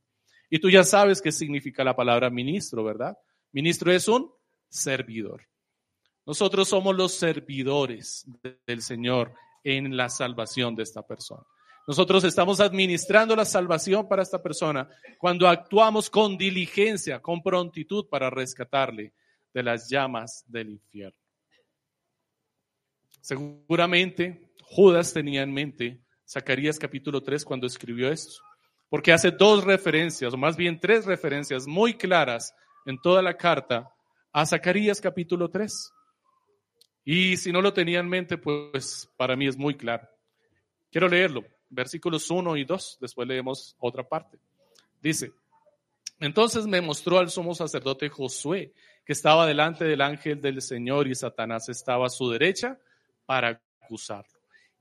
[0.49, 3.17] Y tú ya sabes qué significa la palabra ministro, ¿verdad?
[3.51, 4.31] Ministro es un
[4.69, 5.47] servidor.
[6.25, 8.25] Nosotros somos los servidores
[8.65, 9.33] del Señor
[9.63, 11.43] en la salvación de esta persona.
[11.87, 18.29] Nosotros estamos administrando la salvación para esta persona cuando actuamos con diligencia, con prontitud para
[18.29, 19.13] rescatarle
[19.53, 21.17] de las llamas del infierno.
[23.21, 28.41] Seguramente Judas tenía en mente Zacarías capítulo 3 cuando escribió esto,
[28.89, 32.53] porque hace dos referencias, o más bien tres referencias muy claras
[32.85, 33.89] en toda la carta
[34.31, 35.91] a Zacarías capítulo 3.
[37.03, 40.07] Y si no lo tenía en mente, pues para mí es muy claro.
[40.91, 44.39] Quiero leerlo versículos 1 y 2, después leemos otra parte.
[45.01, 45.33] Dice,
[46.19, 48.73] entonces me mostró al sumo sacerdote Josué,
[49.05, 52.77] que estaba delante del ángel del Señor y Satanás estaba a su derecha
[53.25, 54.36] para acusarlo.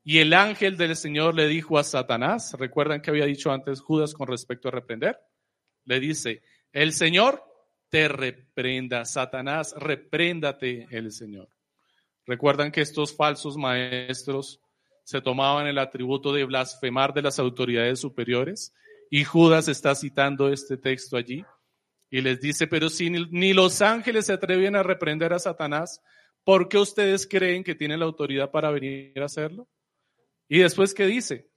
[0.09, 4.15] Y el ángel del Señor le dijo a Satanás, ¿recuerdan que había dicho antes Judas
[4.15, 5.19] con respecto a reprender?
[5.85, 7.43] Le dice, el Señor
[7.89, 11.49] te reprenda, Satanás, repréndate el Señor.
[12.25, 14.61] Recuerdan que estos falsos maestros
[15.03, 18.73] se tomaban el atributo de blasfemar de las autoridades superiores.
[19.11, 21.45] Y Judas está citando este texto allí
[22.11, 26.01] y les dice, pero si ni, los ángeles se atreven a reprender a Satanás,
[26.45, 29.67] ¿por qué ustedes creen que tienen la autoridad para venir a hacerlo?
[30.49, 31.51] Y después, ¿qué dice?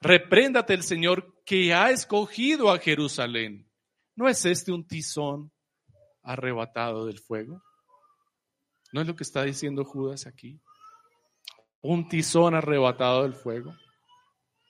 [0.00, 3.68] Repréndate el Señor que ha escogido a Jerusalén.
[4.14, 5.52] ¿No es este un tizón
[6.22, 7.62] arrebatado del fuego?
[8.92, 10.60] ¿No es lo que está diciendo Judas aquí?
[11.80, 13.74] un tizón arrebatado del fuego.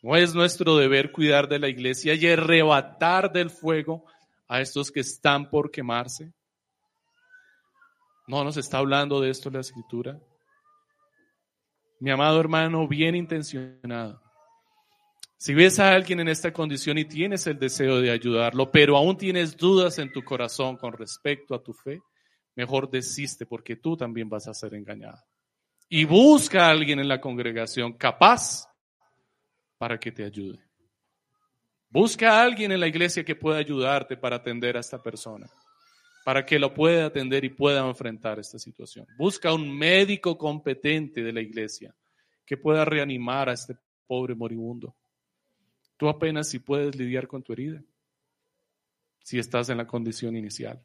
[0.03, 4.05] No es nuestro deber cuidar de la iglesia y arrebatar del fuego
[4.47, 6.33] a estos que están por quemarse.
[8.27, 10.19] No nos está hablando de esto la escritura.
[12.01, 14.21] Mi amado hermano, bien intencionado.
[15.37, 19.17] Si ves a alguien en esta condición y tienes el deseo de ayudarlo, pero aún
[19.17, 22.01] tienes dudas en tu corazón con respecto a tu fe,
[22.57, 25.23] mejor desiste porque tú también vas a ser engañado
[25.89, 28.67] y busca a alguien en la congregación capaz
[29.79, 30.59] para que te ayude.
[31.89, 35.49] Busca a alguien en la iglesia que pueda ayudarte para atender a esta persona,
[36.29, 39.07] para que lo pueda atender y pueda enfrentar esta situación.
[39.17, 41.97] Busca un médico competente de la iglesia
[42.45, 44.95] que pueda reanimar a este pobre moribundo.
[45.97, 47.83] Tú apenas si puedes lidiar con tu herida,
[49.23, 50.85] si estás en la condición inicial.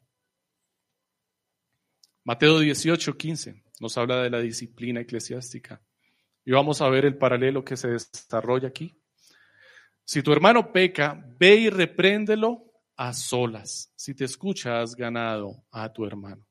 [2.24, 5.78] Mateo 18, 15 nos habla de la disciplina eclesiástica.
[6.46, 8.96] Y vamos a ver el paralelo que se desarrolla aquí.
[10.06, 12.64] Si tu hermano peca, ve y repréndelo
[12.96, 13.92] a solas.
[13.96, 16.46] Si te escucha, has ganado a tu hermano.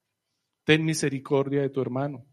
[0.63, 2.25] Ten misericordia de tu hermano.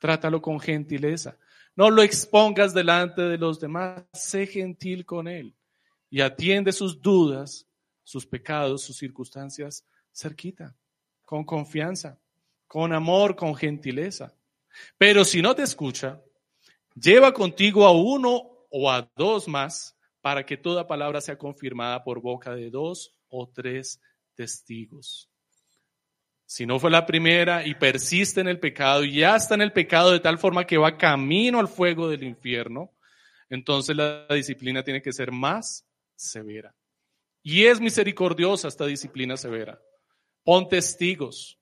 [0.00, 1.38] Trátalo con gentileza.
[1.74, 4.04] No lo expongas delante de los demás.
[4.12, 5.54] Sé gentil con él
[6.10, 7.66] y atiende sus dudas,
[8.02, 10.74] sus pecados, sus circunstancias cerquita,
[11.24, 12.18] con confianza
[12.68, 14.32] con amor, con gentileza.
[14.96, 16.20] Pero si no te escucha,
[16.94, 22.20] lleva contigo a uno o a dos más para que toda palabra sea confirmada por
[22.20, 24.00] boca de dos o tres
[24.34, 25.30] testigos.
[26.46, 29.72] Si no fue la primera y persiste en el pecado y ya está en el
[29.72, 32.94] pecado de tal forma que va camino al fuego del infierno,
[33.50, 36.74] entonces la disciplina tiene que ser más severa.
[37.42, 39.80] Y es misericordiosa esta disciplina severa.
[40.42, 41.58] Pon testigos,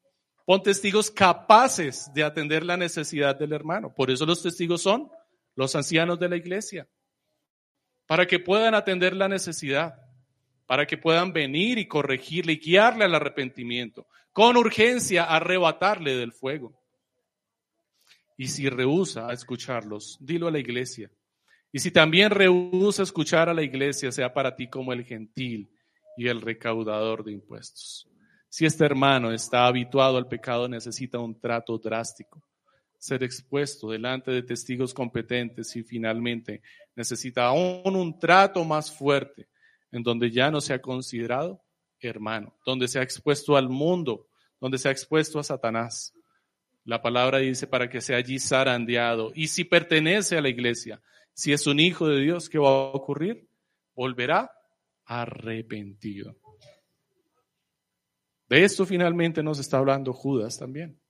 [0.47, 3.93] Pon testigos capaces de atender la necesidad del hermano.
[3.93, 5.11] Por eso los testigos son
[5.57, 6.89] los ancianos de la iglesia.
[8.07, 9.97] Para que puedan atender la necesidad.
[10.67, 14.07] Para que puedan venir y corregirle y guiarle al arrepentimiento.
[14.33, 16.79] Con urgencia arrebatarle del fuego.
[18.37, 21.11] Y si rehúsa escucharlos, dilo a la iglesia.
[21.73, 25.71] Y si también rehúsa escuchar a la iglesia, sea para ti como el gentil
[26.17, 28.09] y el recaudador de impuestos.
[28.49, 32.43] Si este hermano está habituado al pecado, necesita un trato drástico,
[32.99, 36.63] ser expuesto delante de testigos competentes y finalmente
[36.95, 39.49] necesita aún un trato más fuerte
[39.97, 41.63] en donde ya no sea considerado
[42.01, 44.29] hermano, donde sea expuesto al mundo,
[44.61, 46.13] donde sea expuesto a Satanás.
[46.85, 49.33] La palabra dice para que sea allí zarandeado.
[49.35, 51.01] Y si pertenece a la iglesia,
[51.35, 53.49] si es un hijo de Dios, ¿qué va a ocurrir?
[53.95, 54.51] Volverá
[55.05, 56.37] arrepentido.
[58.49, 61.01] De esto finalmente nos está hablando Judas también,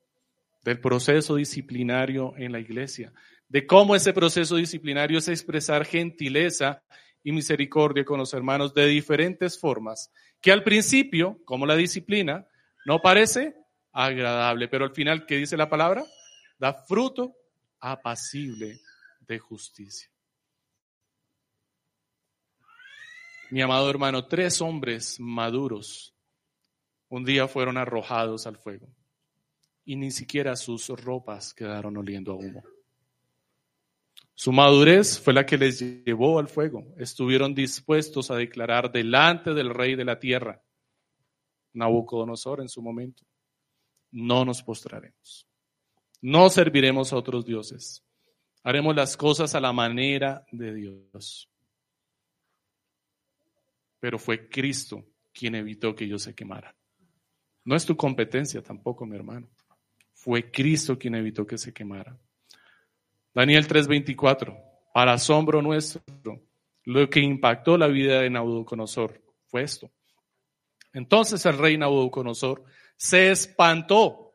[0.64, 3.12] del proceso disciplinario en la iglesia,
[3.48, 6.82] de cómo ese proceso disciplinario es expresar gentileza
[7.26, 12.46] y misericordia con los hermanos de diferentes formas, que al principio, como la disciplina,
[12.84, 13.56] no parece
[13.90, 16.04] agradable, pero al final, ¿qué dice la palabra?
[16.56, 17.34] Da fruto
[17.80, 18.78] apacible
[19.26, 20.08] de justicia.
[23.50, 26.14] Mi amado hermano, tres hombres maduros
[27.08, 28.86] un día fueron arrojados al fuego
[29.84, 32.62] y ni siquiera sus ropas quedaron oliendo a humo.
[34.38, 36.84] Su madurez fue la que les llevó al fuego.
[36.98, 40.62] Estuvieron dispuestos a declarar delante del rey de la tierra,
[41.72, 43.24] Nabucodonosor en su momento,
[44.10, 45.46] no nos postraremos,
[46.20, 48.02] no serviremos a otros dioses,
[48.62, 51.50] haremos las cosas a la manera de Dios.
[54.00, 56.74] Pero fue Cristo quien evitó que ellos se quemaran.
[57.64, 59.48] No es tu competencia tampoco, mi hermano.
[60.12, 62.18] Fue Cristo quien evitó que se quemara.
[63.36, 64.56] Daniel 3:24,
[64.94, 66.40] para asombro nuestro,
[66.84, 69.90] lo que impactó la vida de Nabucodonosor fue esto.
[70.94, 72.64] Entonces el rey Nabucodonosor
[72.96, 74.32] se espantó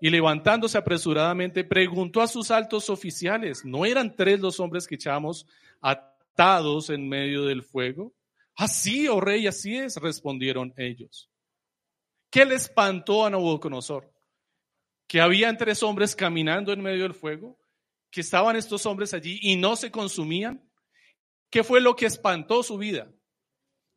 [0.00, 5.46] y levantándose apresuradamente preguntó a sus altos oficiales, ¿no eran tres los hombres que echamos
[5.82, 8.14] atados en medio del fuego?
[8.56, 11.28] Así, oh rey, así es, respondieron ellos.
[12.30, 14.10] ¿Qué le espantó a Nabucodonosor?
[15.06, 17.58] Que habían tres hombres caminando en medio del fuego,
[18.12, 20.62] que estaban estos hombres allí y no se consumían.
[21.50, 23.10] ¿Qué fue lo que espantó su vida?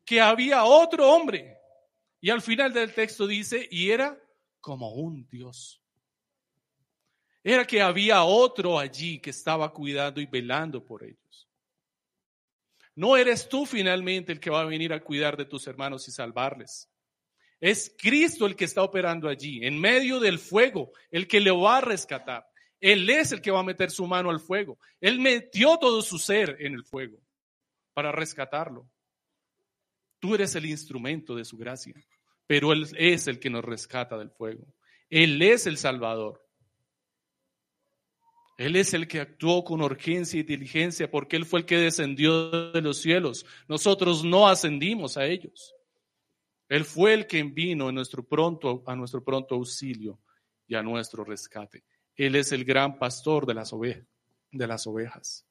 [0.04, 1.56] Que había otro hombre.
[2.20, 4.18] Y al final del texto dice, y era
[4.60, 5.82] como un Dios.
[7.44, 11.48] Era que había otro allí que estaba cuidando y velando por ellos.
[12.94, 16.10] No eres tú finalmente el que va a venir a cuidar de tus hermanos y
[16.10, 16.90] salvarles.
[17.60, 21.78] Es Cristo el que está operando allí, en medio del fuego, el que le va
[21.78, 22.46] a rescatar.
[22.80, 24.78] Él es el que va a meter su mano al fuego.
[25.00, 27.18] Él metió todo su ser en el fuego
[27.94, 28.88] para rescatarlo.
[30.18, 31.94] Tú eres el instrumento de su gracia,
[32.46, 34.66] pero Él es el que nos rescata del fuego.
[35.08, 36.42] Él es el Salvador.
[38.58, 42.72] Él es el que actuó con urgencia y diligencia porque Él fue el que descendió
[42.72, 43.44] de los cielos.
[43.68, 45.74] Nosotros no ascendimos a ellos.
[46.68, 50.18] Él fue el que vino a nuestro pronto, a nuestro pronto auxilio
[50.66, 51.84] y a nuestro rescate.
[52.16, 54.06] Él es el gran pastor de las, ovejas,
[54.50, 55.46] de las ovejas,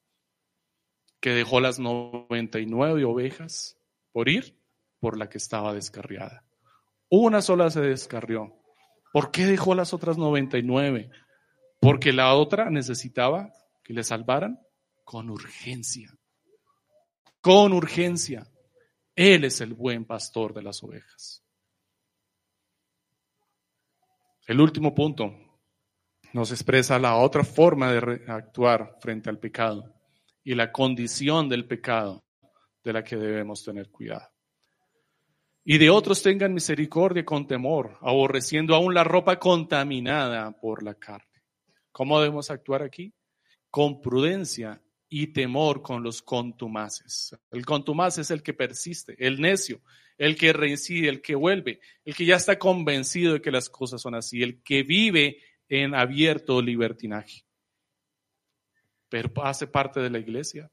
[1.20, 3.78] que dejó las 99 ovejas
[4.12, 4.58] por ir
[5.00, 6.44] por la que estaba descarriada.
[7.10, 8.56] Una sola se descarrió.
[9.14, 11.12] ¿Por qué dejó las otras 99?
[11.80, 13.54] Porque la otra necesitaba
[13.84, 14.60] que le salvaran
[15.04, 16.12] con urgencia.
[17.42, 18.48] Con urgencia.
[19.16, 21.44] Él es el buen pastor de las ovejas.
[24.48, 25.45] El último punto
[26.36, 29.96] nos expresa la otra forma de actuar frente al pecado
[30.44, 32.26] y la condición del pecado
[32.84, 34.28] de la que debemos tener cuidado.
[35.64, 41.42] Y de otros tengan misericordia con temor, aborreciendo aún la ropa contaminada por la carne.
[41.94, 43.14] ¿Cómo debemos actuar aquí?
[43.70, 47.34] Con prudencia y temor con los contumaces.
[47.50, 49.80] El contumaz es el que persiste, el necio,
[50.18, 54.02] el que reincide, el que vuelve, el que ya está convencido de que las cosas
[54.02, 55.38] son así, el que vive
[55.70, 57.44] en abierto libertinaje.
[59.10, 60.72] Pero hace parte de la iglesia.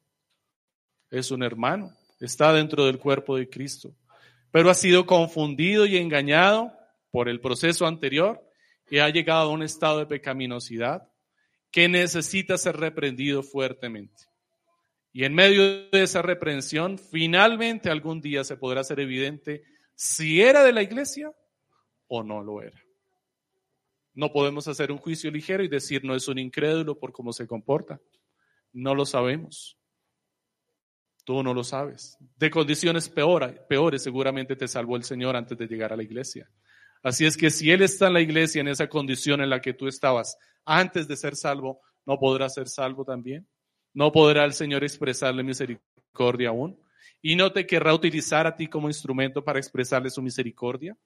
[1.10, 3.94] Es un hermano, está dentro del cuerpo de Cristo,
[4.50, 6.72] pero ha sido confundido y engañado
[7.10, 8.42] por el proceso anterior
[8.90, 11.08] y ha llegado a un estado de pecaminosidad
[11.70, 14.24] que necesita ser reprendido fuertemente.
[15.12, 19.64] Y en medio de esa reprensión, finalmente algún día se podrá hacer evidente
[19.94, 21.30] si era de la iglesia
[22.08, 22.80] o no lo era.
[24.14, 27.46] No podemos hacer un juicio ligero y decir no es un incrédulo por cómo se
[27.46, 28.00] comporta.
[28.72, 29.78] No lo sabemos.
[31.24, 32.18] Tú no lo sabes.
[32.36, 36.50] De condiciones peores seguramente te salvó el Señor antes de llegar a la iglesia.
[37.02, 39.72] Así es que si Él está en la iglesia en esa condición en la que
[39.72, 43.46] tú estabas antes de ser salvo, ¿no podrá ser salvo también?
[43.94, 46.78] ¿No podrá el Señor expresarle misericordia aún?
[47.20, 50.96] ¿Y no te querrá utilizar a ti como instrumento para expresarle su misericordia?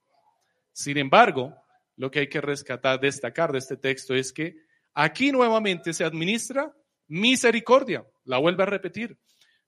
[0.72, 1.54] Sin embargo,
[1.96, 4.56] lo que hay que rescatar, destacar de este texto es que
[4.94, 6.72] aquí nuevamente se administra
[7.08, 8.06] misericordia.
[8.24, 9.18] La vuelve a repetir.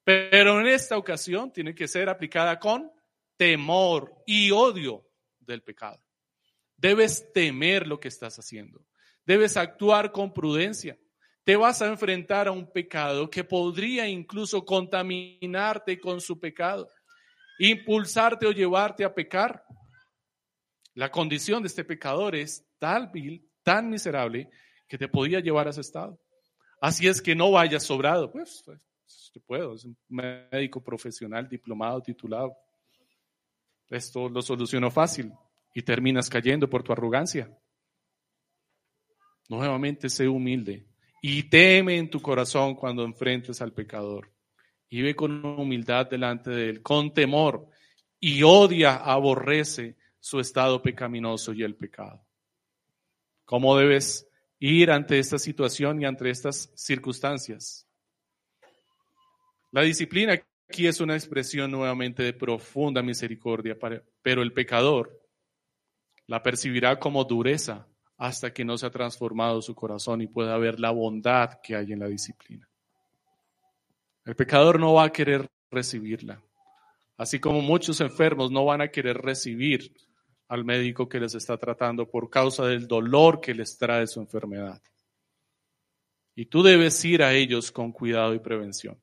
[0.05, 2.91] Pero en esta ocasión tiene que ser aplicada con
[3.37, 5.07] temor y odio
[5.39, 6.03] del pecado.
[6.77, 8.85] Debes temer lo que estás haciendo.
[9.25, 10.99] Debes actuar con prudencia.
[11.45, 16.89] Te vas a enfrentar a un pecado que podría incluso contaminarte con su pecado,
[17.59, 19.65] impulsarte o llevarte a pecar.
[20.99, 24.51] La condición de este pecador es tal vil, tan miserable,
[24.89, 26.19] que te podía llevar a ese estado.
[26.81, 28.33] Así es que no vayas sobrado.
[28.33, 32.53] Pues, pues yo puedo, es un médico profesional, diplomado, titulado.
[33.89, 35.33] Esto lo solucionó fácil
[35.73, 37.49] y terminas cayendo por tu arrogancia.
[39.49, 40.85] Nuevamente sé humilde
[41.23, 44.33] y teme en tu corazón cuando enfrentes al pecador.
[44.89, 47.69] Y ve con humildad delante de él, con temor,
[48.19, 52.25] y odia, aborrece su estado pecaminoso y el pecado.
[53.45, 57.87] ¿Cómo debes ir ante esta situación y ante estas circunstancias?
[59.71, 63.77] La disciplina aquí es una expresión nuevamente de profunda misericordia,
[64.23, 65.19] pero el pecador
[66.27, 67.87] la percibirá como dureza
[68.19, 71.93] hasta que no se ha transformado su corazón y pueda ver la bondad que hay
[71.93, 72.69] en la disciplina.
[74.25, 76.43] El pecador no va a querer recibirla,
[77.17, 79.95] así como muchos enfermos no van a querer recibir
[80.49, 84.83] al médico que les está tratando por causa del dolor que les trae su enfermedad.
[86.35, 88.99] Y tú debes ir a ellos con cuidado y prevención.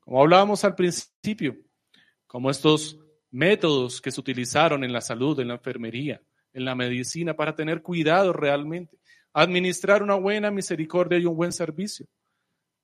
[0.00, 1.56] Como hablábamos al principio,
[2.26, 2.98] como estos
[3.30, 6.22] métodos que se utilizaron en la salud, en la enfermería,
[6.52, 8.98] en la medicina, para tener cuidado realmente,
[9.32, 12.06] administrar una buena misericordia y un buen servicio.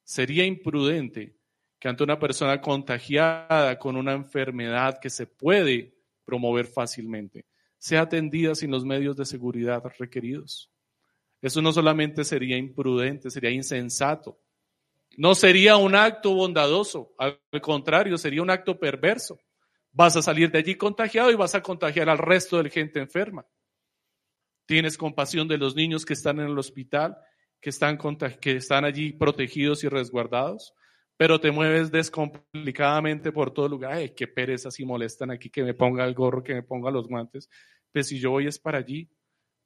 [0.03, 1.37] Sería imprudente
[1.79, 5.95] que ante una persona contagiada con una enfermedad que se puede
[6.25, 7.45] promover fácilmente,
[7.83, 10.71] sea atendida sin los medios de seguridad requeridos.
[11.41, 14.39] Eso no solamente sería imprudente, sería insensato,
[15.17, 19.37] no sería un acto bondadoso, al contrario, sería un acto perverso.
[19.91, 23.01] Vas a salir de allí contagiado y vas a contagiar al resto de la gente
[23.01, 23.45] enferma.
[24.65, 27.17] Tienes compasión de los niños que están en el hospital,
[27.61, 27.99] que están,
[28.41, 30.73] que están allí protegidos y resguardados,
[31.17, 33.93] pero te mueves descomplicadamente por todo lugar.
[33.93, 37.09] Ay, qué pereza si molestan aquí, que me ponga el gorro, que me ponga los
[37.09, 37.49] guantes.
[37.93, 39.09] Pues si yo voy es para allí.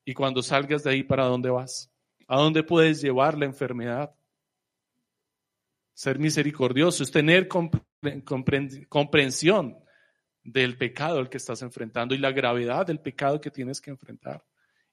[0.04, 1.92] Y cuando salgas de ahí, ¿para dónde vas?
[2.28, 4.14] ¿A dónde puedes llevar la enfermedad?
[5.94, 7.48] Ser misericordioso es tener
[8.88, 9.78] comprensión
[10.44, 14.44] del pecado al que estás enfrentando y la gravedad del pecado que tienes que enfrentar.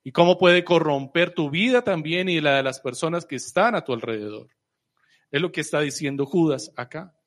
[0.03, 3.83] Y cómo puede corromper tu vida también y la de las personas que están a
[3.83, 4.47] tu alrededor.
[5.33, 7.19] Es lo que está diciendo Judas acá.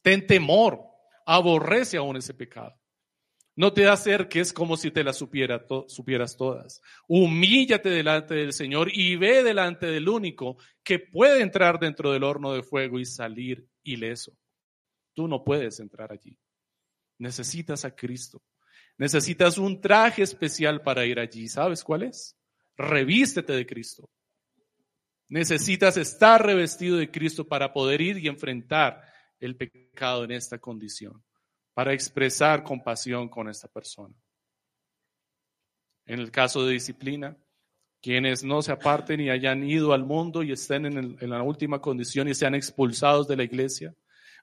[0.00, 0.80] Ten temor,
[1.26, 2.80] aborrece aún ese pecado.
[3.56, 6.80] No te acerques como si te las supiera supieras todas.
[7.08, 12.52] Humíllate delante del Señor y ve delante del único que puede entrar dentro del horno
[12.52, 14.32] de fuego y salir ileso.
[15.14, 16.38] Tú no puedes entrar allí.
[17.18, 18.40] Necesitas a Cristo.
[18.98, 21.48] Necesitas un traje especial para ir allí.
[21.48, 22.36] ¿Sabes cuál es?
[22.76, 24.08] Revístete de Cristo.
[25.28, 29.02] Necesitas estar revestido de Cristo para poder ir y enfrentar
[29.40, 31.22] el pecado en esta condición
[31.74, 34.14] para expresar compasión con esta persona.
[36.06, 37.36] En el caso de disciplina,
[38.00, 42.28] quienes no se aparten y hayan ido al mundo y estén en, la última condición
[42.28, 43.94] y sean expulsados de la iglesia,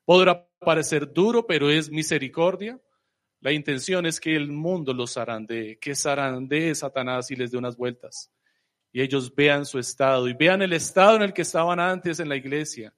[0.04, 2.80] podrá parecer duro, pero es misericordia.
[3.40, 7.78] La intención es que el mundo los zarandee, que zarandee Satanás y les dé unas
[7.78, 8.32] vueltas.
[8.92, 12.30] Y ellos vean su estado y vean el estado en el que estaban antes en
[12.30, 12.94] la iglesia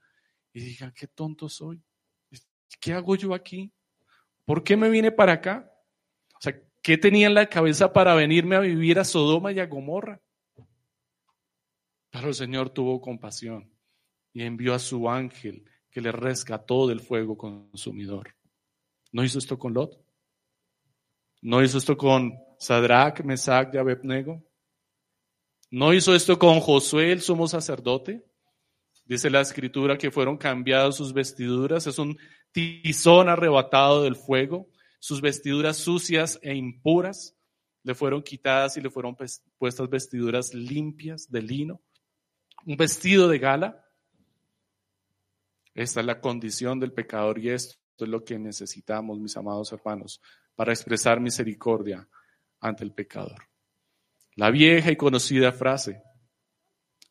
[0.54, 1.82] y digan, qué tonto soy.
[2.80, 3.72] ¿Qué hago yo aquí?
[4.46, 5.72] ¿Por qué me vine para acá?
[6.36, 9.68] O sea, ¿qué tenía en la cabeza para venirme a vivir a Sodoma y a
[9.68, 10.22] Gomorra?
[12.10, 13.72] Pero el Señor tuvo compasión
[14.34, 18.36] y envió a su ángel que le rescató del fuego consumidor.
[19.12, 20.04] ¿No hizo esto con Lot?
[21.42, 24.44] ¿No hizo esto con Sadrach, Mesach y Abednego?
[25.74, 28.24] ¿No hizo esto con Josué, el sumo sacerdote?
[29.06, 31.88] Dice la escritura que fueron cambiadas sus vestiduras.
[31.88, 32.16] Es un
[32.52, 34.70] tizón arrebatado del fuego,
[35.00, 37.36] sus vestiduras sucias e impuras
[37.82, 39.18] le fueron quitadas y le fueron
[39.58, 41.82] puestas vestiduras limpias de lino,
[42.68, 43.84] un vestido de gala.
[45.74, 50.22] Esta es la condición del pecador y esto es lo que necesitamos, mis amados hermanos,
[50.54, 52.08] para expresar misericordia
[52.60, 53.53] ante el pecador.
[54.36, 56.02] La vieja y conocida frase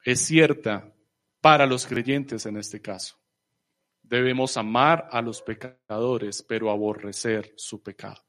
[0.04, 0.92] es cierta
[1.40, 3.16] para los creyentes en este caso.
[4.02, 8.22] Debemos amar a los pecadores, pero aborrecer su pecado.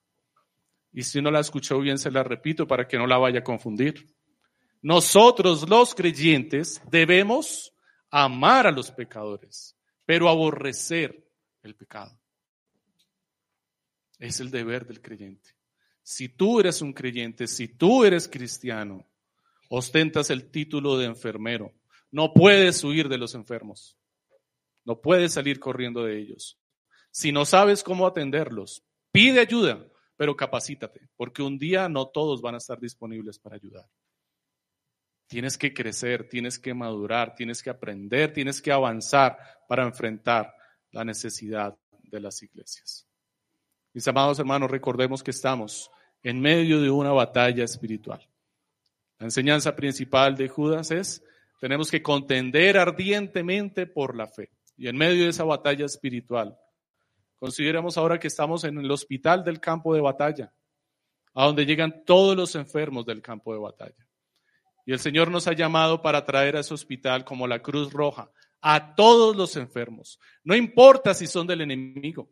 [0.92, 3.44] Y si no la escuchó bien, se la repito para que no la vaya a
[3.44, 4.16] confundir.
[4.82, 7.74] Nosotros los creyentes debemos
[8.12, 9.76] amar a los pecadores,
[10.06, 11.28] pero aborrecer
[11.64, 12.20] el pecado.
[14.20, 15.53] Es el deber del creyente.
[16.04, 19.08] Si tú eres un creyente, si tú eres cristiano,
[19.70, 21.74] ostentas el título de enfermero,
[22.12, 23.98] no puedes huir de los enfermos.
[24.86, 26.60] No puedes salir corriendo de ellos.
[27.10, 29.88] Si no sabes cómo atenderlos, pide ayuda,
[30.18, 33.88] pero capacítate, porque un día no todos van a estar disponibles para ayudar.
[35.28, 39.38] Tienes que crecer, tienes que madurar, tienes que aprender, tienes que avanzar
[39.68, 40.54] para enfrentar
[40.92, 43.08] la necesidad de las iglesias.
[43.94, 45.90] Mis amados hermanos, recordemos que estamos
[46.24, 48.28] en medio de una batalla espiritual.
[49.20, 51.24] La enseñanza principal de Judas es,
[51.60, 54.52] tenemos que contender ardientemente por la fe.
[54.76, 56.58] Y en medio de esa batalla espiritual,
[57.38, 60.52] consideremos ahora que estamos en el hospital del campo de batalla,
[61.34, 64.08] a donde llegan todos los enfermos del campo de batalla.
[64.86, 68.32] Y el Señor nos ha llamado para traer a ese hospital como la Cruz Roja
[68.62, 70.20] a todos los enfermos.
[70.44, 72.30] No importa si son del enemigo,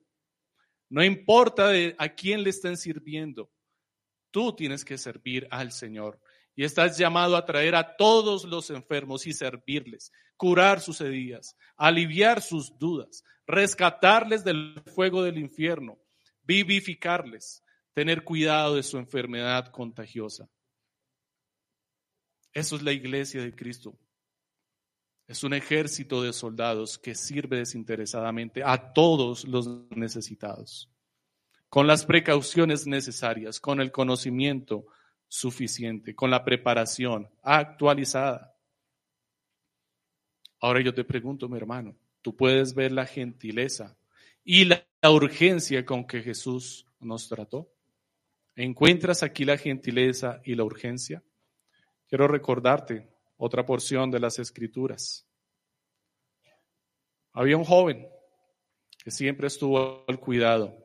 [0.89, 3.49] no importa a quién le estén sirviendo,
[4.31, 6.19] tú tienes que servir al Señor.
[6.55, 12.41] Y estás llamado a traer a todos los enfermos y servirles, curar sus heridas, aliviar
[12.41, 15.97] sus dudas, rescatarles del fuego del infierno,
[16.43, 17.63] vivificarles,
[17.93, 20.49] tener cuidado de su enfermedad contagiosa.
[22.53, 23.97] Eso es la iglesia de Cristo.
[25.27, 30.89] Es un ejército de soldados que sirve desinteresadamente a todos los necesitados,
[31.71, 34.87] con las precauciones necesarias, con el conocimiento
[35.29, 38.53] suficiente, con la preparación actualizada.
[40.59, 43.95] Ahora yo te pregunto, mi hermano, tú puedes ver la gentileza
[44.43, 47.71] y la urgencia con que Jesús nos trató.
[48.57, 51.23] ¿Encuentras aquí la gentileza y la urgencia?
[52.09, 53.07] Quiero recordarte
[53.37, 55.25] otra porción de las escrituras.
[57.31, 58.09] Había un joven
[59.01, 60.80] que siempre estuvo al cuidado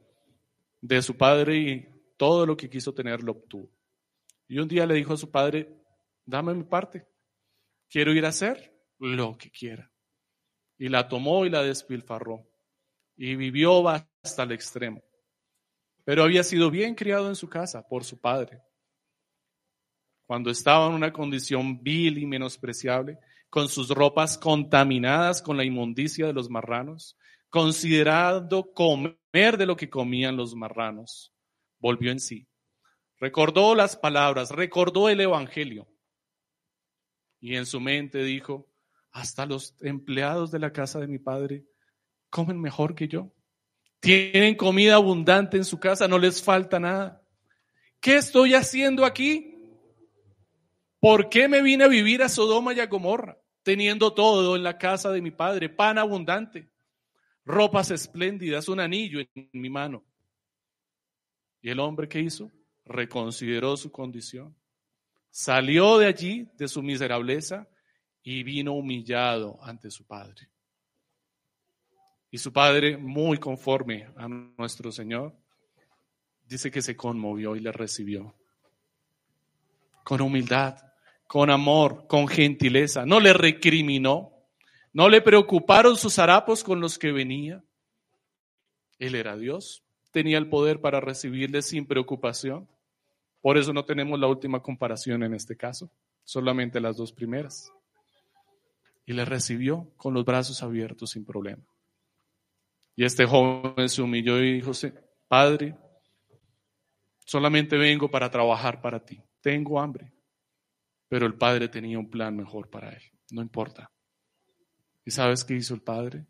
[0.81, 3.70] de su padre y todo lo que quiso tener lo obtuvo.
[4.49, 5.68] Y un día le dijo a su padre,
[6.24, 7.07] dame mi parte,
[7.89, 9.91] quiero ir a hacer lo que quiera.
[10.79, 12.47] Y la tomó y la despilfarró
[13.16, 15.03] y vivió hasta el extremo.
[16.05, 18.62] Pero había sido bien criado en su casa por su padre
[20.27, 23.18] cuando estaba en una condición vil y menospreciable,
[23.49, 27.16] con sus ropas contaminadas con la inmundicia de los marranos,
[27.51, 31.32] considerando comer de lo que comían los marranos,
[31.78, 32.47] volvió en sí.
[33.18, 35.88] Recordó las palabras, recordó el Evangelio.
[37.40, 38.68] Y en su mente dijo,
[39.12, 41.64] hasta los empleados de la casa de mi padre
[42.28, 43.32] comen mejor que yo.
[44.01, 47.22] Tienen comida abundante en su casa, no les falta nada.
[48.01, 49.55] ¿Qué estoy haciendo aquí?
[51.01, 54.76] ¿Por qué me vine a vivir a Sodoma y a Gomorra, teniendo todo en la
[54.76, 56.70] casa de mi padre, pan abundante,
[57.47, 60.05] ropas espléndidas, un anillo en mi mano?
[61.62, 62.53] ¿Y el hombre qué hizo?
[62.84, 64.55] Reconsideró su condición.
[65.30, 67.66] Salió de allí, de su miserableza,
[68.22, 70.51] y vino humillado ante su padre.
[72.30, 75.34] Y su padre, muy conforme a nuestro Señor,
[76.44, 78.34] dice que se conmovió y le recibió
[80.05, 80.86] con humildad
[81.26, 83.05] con amor, con gentileza.
[83.05, 84.32] No le recriminó,
[84.97, 87.62] no le preocuparon sus harapos con los que venía.
[88.99, 92.66] Él era Dios, tenía el poder para recibirle sin preocupación.
[93.42, 95.90] Por eso no tenemos la última comparación en este caso,
[96.24, 97.70] solamente las dos primeras.
[99.05, 101.62] Y le recibió con los brazos abiertos sin problema.
[102.94, 104.72] Y este joven se humilló y dijo,
[105.28, 105.76] Padre,
[107.26, 109.22] solamente vengo para trabajar para ti.
[109.42, 110.11] Tengo hambre.
[111.07, 113.90] Pero el padre tenía un plan mejor para él, no importa.
[115.07, 116.26] ¿Y sabes qué hizo el padre?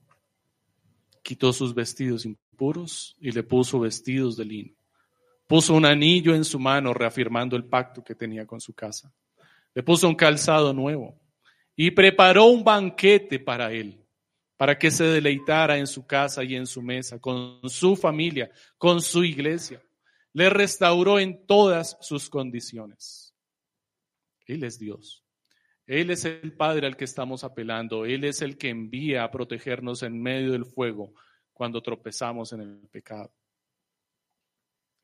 [1.23, 4.75] Quitó sus vestidos impuros y le puso vestidos de lino.
[5.47, 9.11] Puso un anillo en su mano reafirmando el pacto que tenía con su casa.
[9.75, 11.19] Le puso un calzado nuevo
[11.75, 14.05] y preparó un banquete para él,
[14.59, 19.01] para que se deleitara en su casa y en su mesa, con su familia, con
[19.01, 19.83] su iglesia.
[20.35, 23.35] le restauró en todas sus condiciones.
[24.45, 25.26] Él es Dios.
[25.87, 28.05] Él es el Padre al que estamos apelando.
[28.05, 31.15] Él es el que envía a protegernos en medio del fuego
[31.53, 33.33] cuando tropezamos en el pecado.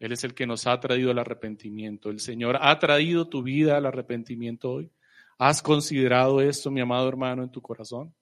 [0.01, 2.11] Él es el que nos ha traído el arrepentimiento.
[2.11, 4.91] El Señor ha traído tu vida al arrepentimiento hoy.
[5.39, 8.13] ¿Has considerado esto, mi amado hermano, en tu corazón?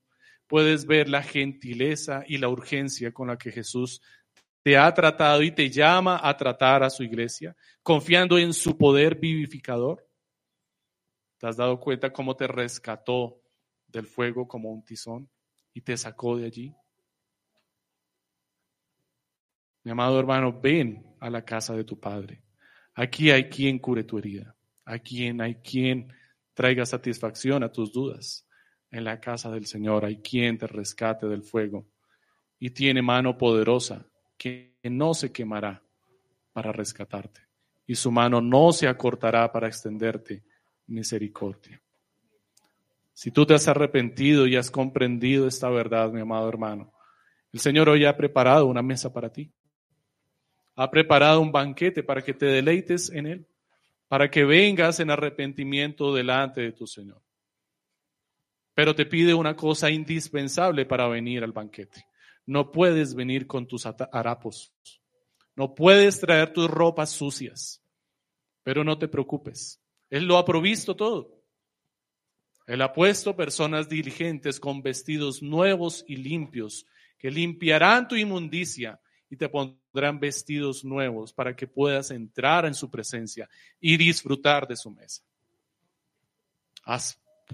[0.46, 4.02] Puedes ver la gentileza y la urgencia con la que Jesús
[4.62, 9.14] te ha tratado y te llama a tratar a su iglesia, confiando en su poder
[9.14, 10.06] vivificador.
[11.40, 13.40] ¿Te has dado cuenta cómo te rescató
[13.86, 15.30] del fuego como un tizón
[15.72, 16.74] y te sacó de allí?
[19.82, 22.42] Mi amado hermano, ven a la casa de tu Padre.
[22.92, 24.54] Aquí hay quien cure tu herida.
[24.84, 26.12] Aquí hay quien
[26.52, 28.46] traiga satisfacción a tus dudas.
[28.90, 31.86] En la casa del Señor hay quien te rescate del fuego
[32.58, 35.82] y tiene mano poderosa que no se quemará
[36.52, 37.40] para rescatarte
[37.86, 40.44] y su mano no se acortará para extenderte
[40.90, 41.80] misericordia.
[43.14, 46.92] Si tú te has arrepentido y has comprendido esta verdad, mi amado hermano,
[47.52, 49.50] el Señor hoy ha preparado una mesa para ti
[50.82, 53.46] ha preparado un banquete para que te deleites en él,
[54.08, 57.20] para que vengas en arrepentimiento delante de tu Señor.
[58.72, 62.06] Pero te pide una cosa indispensable para venir al banquete.
[62.46, 64.72] No puedes venir con tus harapos.
[65.54, 67.82] No puedes traer tus ropas sucias.
[68.62, 69.78] Pero no te preocupes.
[70.10, 71.40] Él lo ha provisto todo.
[72.66, 76.86] Él ha puesto personas diligentes con vestidos nuevos y limpios
[77.18, 82.90] que limpiarán tu inmundicia y te pondrán vestidos nuevos para que puedas entrar en su
[82.90, 83.48] presencia
[83.80, 85.22] y disfrutar de su mesa.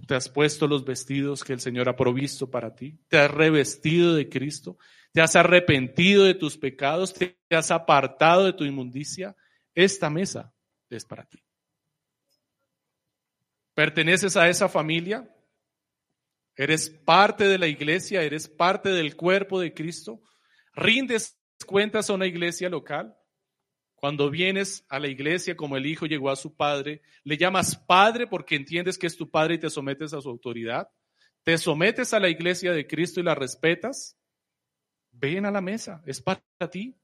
[0.06, 4.14] te has puesto los vestidos que el Señor ha provisto para ti, te has revestido
[4.14, 4.78] de Cristo,
[5.12, 9.34] te has arrepentido de tus pecados, te has apartado de tu inmundicia.
[9.74, 10.52] Esta mesa
[10.90, 11.45] es para ti.
[13.76, 15.30] ¿Perteneces a esa familia?
[16.56, 18.22] ¿Eres parte de la iglesia?
[18.22, 20.22] ¿Eres parte del cuerpo de Cristo?
[20.74, 23.14] ¿Rindes cuentas a una iglesia local,
[23.94, 28.26] cuando vienes a la iglesia como el hijo llegó a su padre, le llamas padre
[28.26, 30.88] porque entiendes que es tu padre y te sometes a su autoridad.
[31.42, 34.18] Te sometes a la iglesia de Cristo y la respetas.
[35.12, 36.98] Ven a la mesa, es para ti.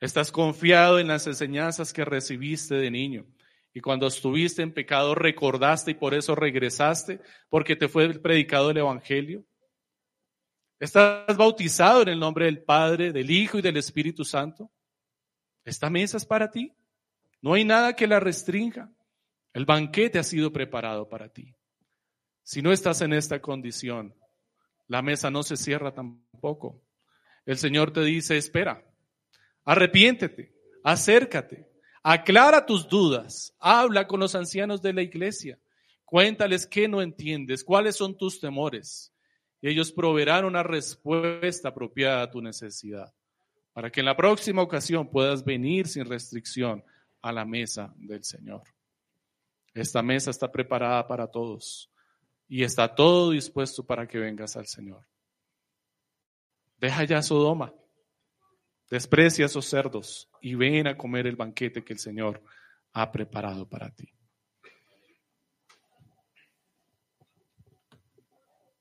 [0.00, 3.26] Estás confiado en las enseñanzas que recibiste de niño.
[3.72, 8.78] Y cuando estuviste en pecado recordaste y por eso regresaste, porque te fue predicado el
[8.78, 9.44] Evangelio.
[10.78, 14.70] ¿Estás bautizado en el nombre del Padre, del Hijo y del Espíritu Santo?
[15.64, 16.72] Esta mesa es para ti.
[17.40, 18.90] No hay nada que la restrinja.
[19.52, 21.54] El banquete ha sido preparado para ti.
[22.42, 24.14] Si no estás en esta condición,
[24.86, 26.82] la mesa no se cierra tampoco.
[27.44, 28.84] El Señor te dice, espera,
[29.66, 31.68] arrepiéntete, acércate,
[32.02, 35.58] aclara tus dudas, habla con los ancianos de la iglesia,
[36.06, 39.12] cuéntales qué no entiendes, cuáles son tus temores
[39.60, 43.12] y ellos proveerán una respuesta apropiada a tu necesidad,
[43.72, 46.84] para que en la próxima ocasión puedas venir sin restricción
[47.22, 48.62] a la mesa del Señor.
[49.74, 51.90] Esta mesa está preparada para todos
[52.48, 55.06] y está todo dispuesto para que vengas al Señor.
[56.78, 57.74] Deja ya Sodoma,
[58.90, 62.42] desprecia a esos cerdos y ven a comer el banquete que el Señor
[62.92, 64.12] ha preparado para ti.